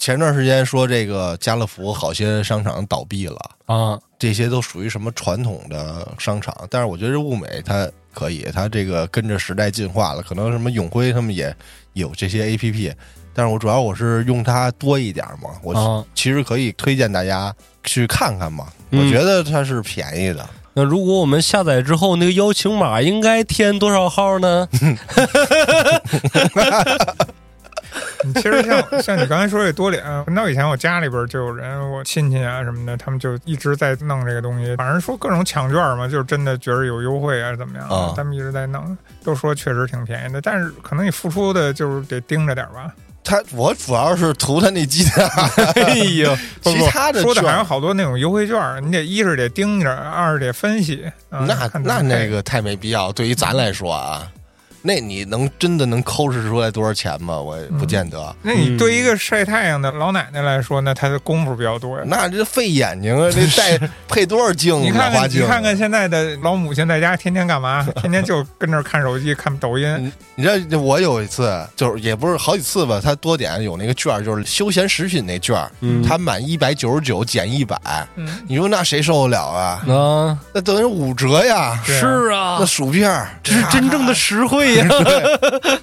[0.00, 6.56] 前段时间说这个家乐福好些商场倒闭了，啊，这些都属于什么传统的商场。
[6.70, 11.52] 但是我觉得物美它可以，它这个跟着时代进化了，可能什么永辉他们也
[11.94, 12.92] 有这些 A P P。
[13.34, 17.52] 但是我主要我是用它多一点嘛，我啊其实可以推荐大家
[17.82, 18.68] 去看看嘛。
[18.92, 24.68] 嗯我觉得它是便宜的，那如果我们下载之后，那个邀请码应该填多少号呢？
[28.24, 34.76] 你其实像像你刚才说这多脸，很早以前我家里边就有人，我亲戚啊什么的，他们就一直在弄这个东西。
[34.76, 42.92] 反正说各种抢券嘛，就是真的觉得有优惠啊怎么样，啊他们一直在弄，都说确实挺便宜的，但是可能你付出的就是得盯着点吧。
[43.24, 45.28] 他我主要是图他那鸡蛋，
[45.86, 51.04] 哎呦，其他的说的券还有好多那种优惠券，你得一是得盯着，二是得分析。
[51.30, 53.12] 啊那那那个太没必要。
[53.12, 54.26] 对于咱来说啊，
[54.82, 57.38] 那你能真的能抠视出来多少钱吗？
[57.40, 58.34] 我也不见得。
[58.42, 62.04] 那你对一个晒太阳的老奶奶来说，那她的功夫比较多呀。
[62.06, 63.30] 那这费眼睛啊！
[63.32, 63.78] 这戴
[64.08, 64.84] 配多少镜子？
[64.84, 67.86] 你看看，老花镜你看看现在的老母亲在家天天干嘛？
[68.02, 70.12] 天天就跟那看手机、看抖音。
[70.34, 77.76] 你知道我有一次，就是也不是好几次吧，他多点有那个券儿，就是休闲食品那券儿，嗯他满一百九十九减一百，
[78.16, 79.82] 嗯，你说那谁受得了啊？
[79.88, 81.80] 啊，那等于五折呀！
[81.84, 84.88] 是啊那，薯片儿，这是真正的实惠呀。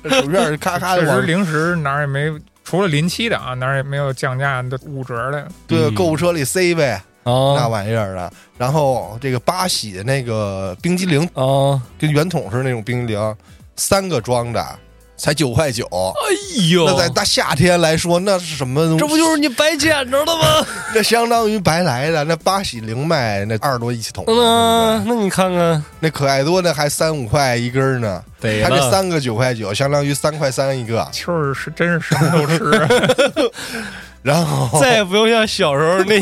[0.02, 2.32] 对薯片咔咔的往确实零食哪儿也没，
[2.64, 5.48] 除了临期的啊，哪儿也没有降价的五折的。
[5.68, 8.32] 对嗯购物车里塞呗，那啊玩意儿的。
[8.58, 13.36] 然后这个八喜的那个冰激凌，啊，跟圆筒似的那种冰激凌，
[13.76, 14.64] 三个装的
[15.20, 15.86] 才九块九。
[15.86, 19.00] 哎呦，那在大夏天来说，那是什么东西？
[19.00, 20.66] 这不就是你白捡着的吗？
[20.96, 22.24] 那相当于白来的。
[22.24, 28.24] 那八喜零卖那二十多一桶，嗯，那你看看，那可爱多那还三五块一根儿呢。
[28.42, 31.06] 对他这，三个九块九，相当于三块三一个。
[31.12, 32.88] 秋儿是真是什么都吃，
[34.24, 36.16] 然后再也不用像小时候那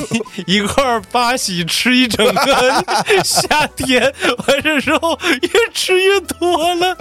[0.47, 2.83] 一块八喜吃一整个
[3.23, 4.01] 夏天，
[4.47, 6.97] 完事之后越吃越多了。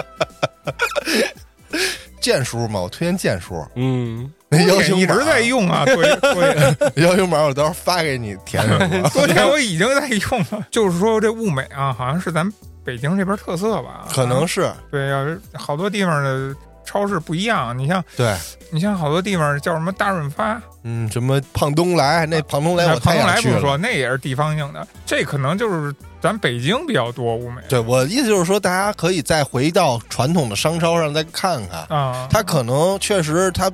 [2.20, 3.64] 剑叔嘛，我推荐剑叔。
[3.76, 8.78] 嗯，那邀请码一直在用啊，多多点邀请码， 我到时候发给你填上
[9.10, 10.66] 昨天我已经在用了。
[10.70, 12.50] 就是说这物美啊，好像是咱
[12.84, 14.06] 北京这边特色吧？
[14.10, 16.54] 可能是对，要是好多地方的
[16.84, 17.76] 超市不一样。
[17.76, 18.34] 你像对，
[18.70, 23.54] 你像好多地方叫什么大润发，嗯，什么胖东来，那胖东来我哎庞太想去了。
[23.54, 24.86] 东来不说，那也是地方性的。
[25.04, 32.26] 这可能就是咱北京比较多物美对我意思就是说，大家可以再回到传统的商超上再看看，啊。
[32.30, 33.70] 它可能确实它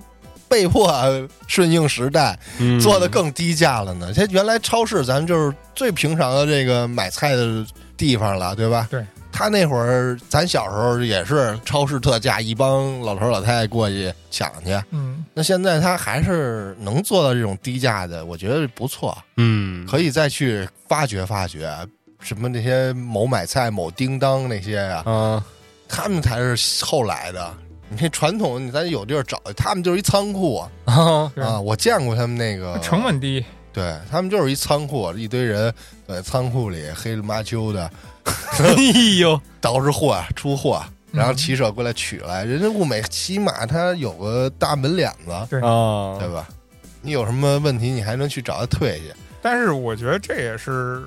[0.49, 0.93] 被迫
[1.47, 4.13] 顺应时代，嗯做的更低价了呢。
[4.15, 7.65] 它原来超市咱就是最平常的这个买菜的
[7.97, 8.87] 地方了，对吧？
[8.91, 9.05] 对。
[9.35, 14.79] 他那会儿，咱小时候也是超市特价，一帮老头老太太过去抢去。
[14.91, 21.75] 嗯，那现在他还是能做到这种低价的，我觉得不错，嗯，可以再去发掘发掘。
[22.23, 25.45] 什么那些某买菜、某叮当那些呀、啊，
[25.89, 27.53] 他们才是后来的。
[27.89, 31.61] 你这传统，你咱有地儿找，他们就是一仓库啊啊！
[31.61, 35.71] 我见过他们那个成本低，对他们就是一仓库，一堆人
[36.09, 37.91] 在仓库里黑了麻秋的
[38.25, 38.73] 哎
[39.19, 42.47] 呦，捯饬货出货，然后嗯骑手过来取来。
[42.47, 46.49] 人家物美起码他有个大门脸子，对啊，对吧？
[47.03, 49.13] 你有什么问题，你还能去找他退去。
[49.43, 51.03] 但是我觉得这也是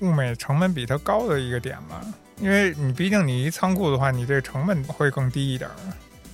[0.00, 2.00] 物美成本比它高的一个点吧，
[2.40, 5.76] 因为你毕竟你一仓库的话，你这个成本会更低一点儿。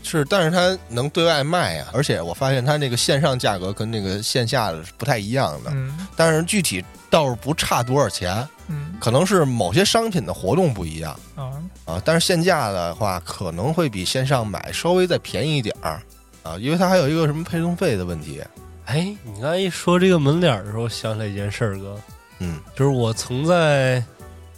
[0.04, 6.06] 是，但是它能对外卖啊，而且我发现它那个线上价格跟那个线下的是不太一样的，嗯。
[6.16, 8.96] 但是具体倒是不差多少钱，嗯。
[8.98, 11.52] 可能是某些商品的活动不一样啊，
[11.84, 16.02] 啊，但是线下的话可能会比线上买稍微再便宜一点儿
[16.42, 18.42] 啊，因为它还有一个什么配送费的问题，
[18.86, 21.96] 哎，你刚才一说这个门脸儿的时候，想起来一件事儿，哥，
[22.43, 24.03] 嗯，就是我曾在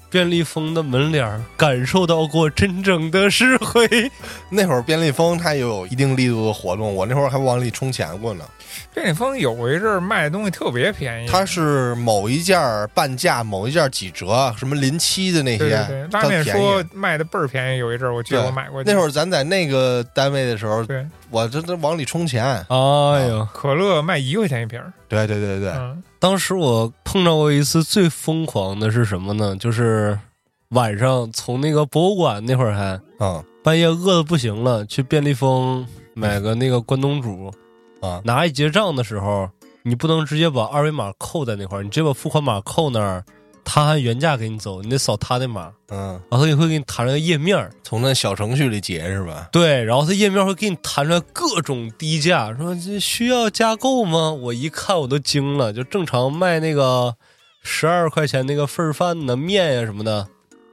[0.08, 4.10] 便利蜂的门脸儿感受到过真正的实惠。
[4.48, 8.44] 那会儿便利蜂它也有一定力度的活动，我那会儿还往里充钱过呢。
[8.92, 12.58] 便利蜂有一阵儿卖的东西特别便宜，它是某一件
[12.94, 18.82] 半价，某一件几折，什么临期的那些，对对对，拉面它便宜说卖的倍儿便宜，有一阵儿我记得我买过。
[18.84, 22.44] 那会儿咱在那个单位的时候，对我这这往里充钱。
[22.44, 29.54] 哎呦，可乐卖一块钱一瓶儿，对对对对，嗯当时我碰到过一次最疯狂的是什么呢？
[29.56, 30.18] 就是
[30.70, 37.52] 晚上从那个博物馆那会儿还嗯半夜饿的不行了，去便利蜂买个那个关东煮，
[38.04, 39.48] 啊拿一结账的时候，
[39.82, 43.24] 你不能直接把二维码扣在那块儿，你直接把付款码扣那儿，
[43.64, 49.48] 他按原价给你走，你得扫他的码，嗯，然后他也会给你弹出来个页面儿，从那小程序里结是吧？
[49.52, 54.30] 对，然后他页面会给你弹出来各种低价，说这需要加购吗？
[54.32, 57.16] 我一看我都惊了，就正常卖那个
[57.62, 60.28] 十二块钱那个份儿饭呢，面呀什么的，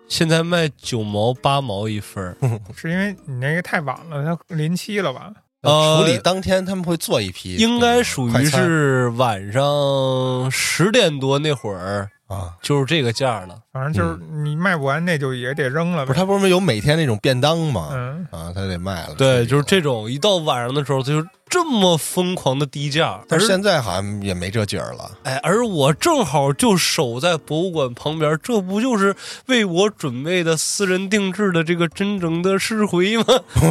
[0.07, 2.36] 现在卖九毛八毛一份儿。
[2.75, 5.32] 是因为你那个太晚了，它临期了吧？
[5.62, 13.59] 呃处理当天他们会做一批，应该属于是晚上十点多那会儿，啊，就是这个价了。
[13.72, 16.07] 反正就是你卖不完，那就也得扔了呗。
[16.07, 17.89] 不是他不是有每天那种便当吗？
[17.91, 19.16] 嗯，啊，他得卖了。
[19.16, 25.12] 对，就是这种，一到晚上的时候，他就这么疯狂的低价，但是现在好像也没这景儿了。
[25.24, 29.14] 哎，而我正好就守在博物馆旁边，这不就是
[29.47, 33.26] 为我准备的私人定制的这个真正的试回吗？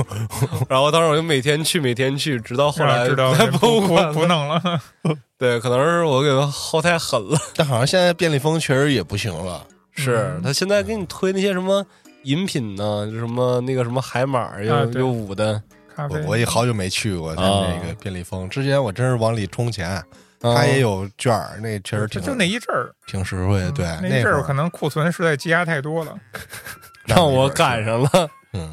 [0.68, 4.61] 然后当时我就每天去，每天去，直到后来知道在博物馆不不弄了。
[5.39, 7.39] 对，可能是我给他薅太狠了。
[7.57, 9.66] 但好像现在便利蜂确实也不行了。
[9.93, 11.85] 是嗯他现在给你推那些什么
[12.24, 13.09] 饮品呢？
[13.11, 15.61] 就什么那个什么海马又、又舞的，
[15.95, 20.05] 咖啡，我我也好久没去过它啊那个便利蜂，之前我真是往里充钱，啊
[20.41, 23.70] 它也有券儿，那确实挺就就那一阵儿，挺实惠的。
[23.72, 26.14] 对，那阵儿可能库存实在积压太多了。
[27.07, 28.11] 让我赶上了。
[28.53, 28.72] 嗯，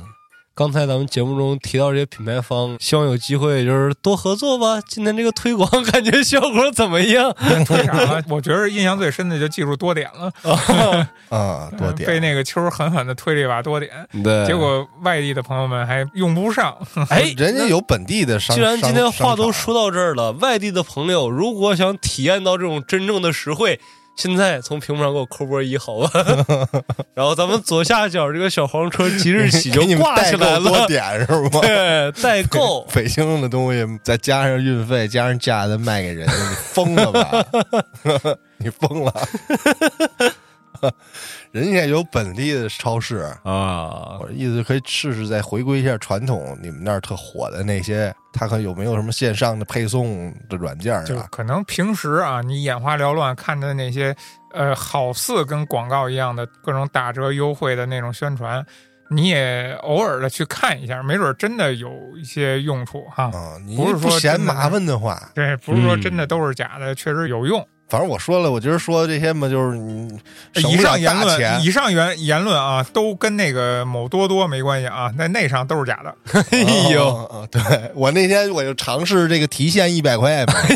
[0.58, 4.82] 刚才咱们节目中提到这些品牌方，希望有机会就是多合作吧。
[4.90, 7.32] 今天这个推广感觉效果怎么样？
[7.64, 8.24] 推啥呢？
[8.28, 10.34] 我觉得印象最深的就记住多点了，
[11.30, 12.20] 啊， 多点被。
[12.20, 13.92] 那个秋儿狠狠的推了一把多点，
[14.24, 16.76] 对结果外地的朋友们还用不上。
[17.10, 18.56] 哎，人家有本地的商。
[18.56, 23.80] 既然今天话都说到这儿了，外地的朋友如果想体验到这种真正的实惠，
[24.18, 26.10] 现在从屏幕上给我扣波一好吧。
[27.14, 30.82] 然后咱们左下角这个小黄车即日起就给你们挂起来了是吗？
[31.62, 32.82] 对，代购。
[32.94, 37.46] 北京的东西再加上运费，加上价再卖给人家，你疯了吧？
[38.58, 39.14] 你疯了？
[41.58, 51.04] 人家有本地的超市，啊，我的意思可以试试再回归一下传统，你们那儿特火的那些，它可有没有什么线上的配送的软件啊？
[51.04, 54.16] 就可能平时啊，你眼花缭乱看的那些，
[54.54, 58.64] 呃，好似跟广告一样的各种打折优惠的那种宣传，
[59.10, 63.32] 你也偶尔的去看一下，没准真的有一些用处哈。
[63.34, 67.68] 啊，你不是说嫌麻烦的话，对，不是说嗯真的都是假的，确实有用。
[67.90, 70.20] 反正我说了，我今儿说的这些嘛，就是你
[70.70, 76.14] 以上言论，以上言言论啊，都跟那个某多多没关系啊，在那上都是假的。
[76.52, 77.62] 哎呦，对
[77.96, 80.76] 我那天我就尝试这个提现一百块嘛，哎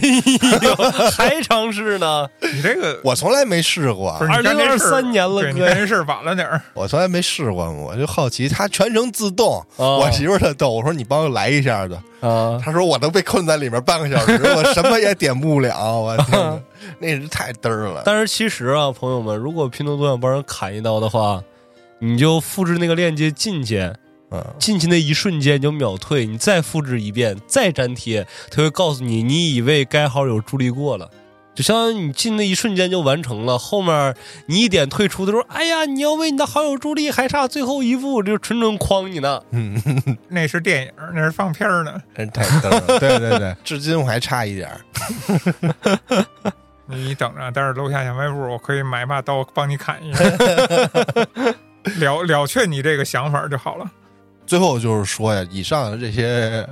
[0.63, 0.75] 呦，
[1.11, 2.27] 还尝试呢？
[2.41, 5.41] 你这个我从来没试过不，是你干这事儿2023年了
[5.75, 6.61] 这事儿晚了点儿。
[6.73, 9.61] 我从来没试过，我就好奇，它全程自动。
[9.75, 16.61] 哦我媳妇儿特逗，我说你帮我来一下子，啊，他说我都被困在里面半个小时，我什么也点不了，我天哪，
[16.99, 18.03] 那是太嘚儿了。
[18.05, 21.43] 但是其实啊，朋友们，如果拼多多想帮人砍一刀的话，
[21.99, 23.91] 你就复制那个链接进去，
[24.29, 31.09] 嗯，进去那一瞬间你就秒退，你再复制一遍，再粘贴，他会告诉你你已为该号有助力过了。
[31.53, 39.41] 就相当于你进那一瞬间就完成了，后面你一点退出的时候，哎呀，你要为你的好友助力，还差最后一步，就纯纯诓你呢。
[39.51, 39.81] 嗯
[40.29, 42.01] 那是电影，那是放片儿呢。
[42.15, 42.25] 太
[42.61, 42.81] 逗了。
[42.99, 44.81] 对对对，至今我还差一点儿。
[46.87, 50.23] 你等着，待会儿楼下小卖部，我可以买把刀帮你砍一下，
[51.99, 53.89] 了了却你这个想法就好了。
[54.45, 56.67] 最后就是说呀，以上的这些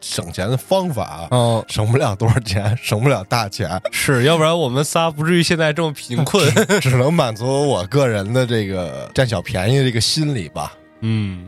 [0.00, 6.48] 省钱的方法，哦，省不了多少钱， 省不了大钱，是要不然我们仨不至于现在这么贫困。
[6.80, 10.72] 只能满足我个人的这个占小便宜的这个心理吧。
[11.00, 11.46] 嗯，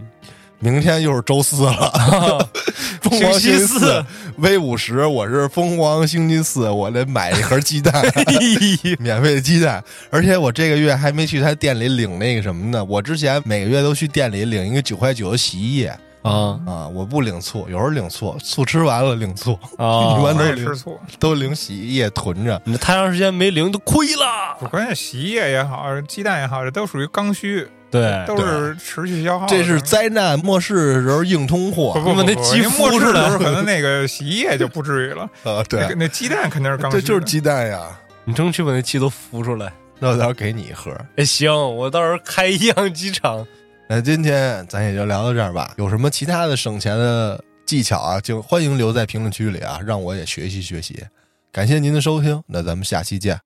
[0.59, 2.49] 明天又是周四了，
[3.03, 4.05] 疯狂星期四四。
[4.37, 8.03] V 五十，我是疯狂星期四，我得买一盒鸡蛋，
[8.99, 12.83] 免费的鸡蛋，而且我这个月还没去他店里领那个什么呢？
[12.85, 20.19] 我之前每个月都去店里领一个九块九的洗衣液啊啊，我不领醋，有时候领醋，醋吃完了领醋，啊！
[20.19, 22.61] 一般都我也领吃醋，都领洗衣液囤着。
[22.65, 24.69] 你太长时间没领都亏了。
[24.71, 29.57] 关键洗衣液也好，鸡蛋也好，这都属于刚需，对，都是持续消耗的。
[29.57, 37.81] 这是灾难末世的时候硬通货不不那鸡因为末世孵出来的时候可能那个洗衣液就不至于了， 啊，对那个，那鸡蛋肯定是刚需的，这就是鸡蛋呀。
[38.25, 39.73] 你争取把那气都孵出来。
[39.99, 40.95] 那我到时候给你一盒。
[41.17, 43.47] 哎，行，我到时候开一样机场。
[43.93, 45.75] 那今天咱也就聊到这儿吧。
[45.77, 51.05] 有什么其他的省钱的技巧啊，就欢迎留在评论区里啊，让我也学习学习。
[51.51, 53.41] 感谢您的收听，那咱们下期见。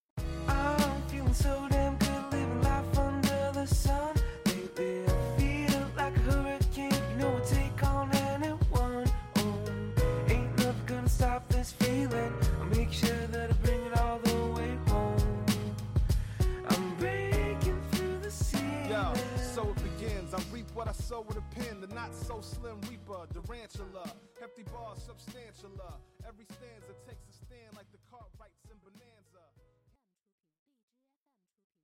[24.44, 25.72] Hefty bar, substantial.
[25.80, 26.92] Uh, every stanza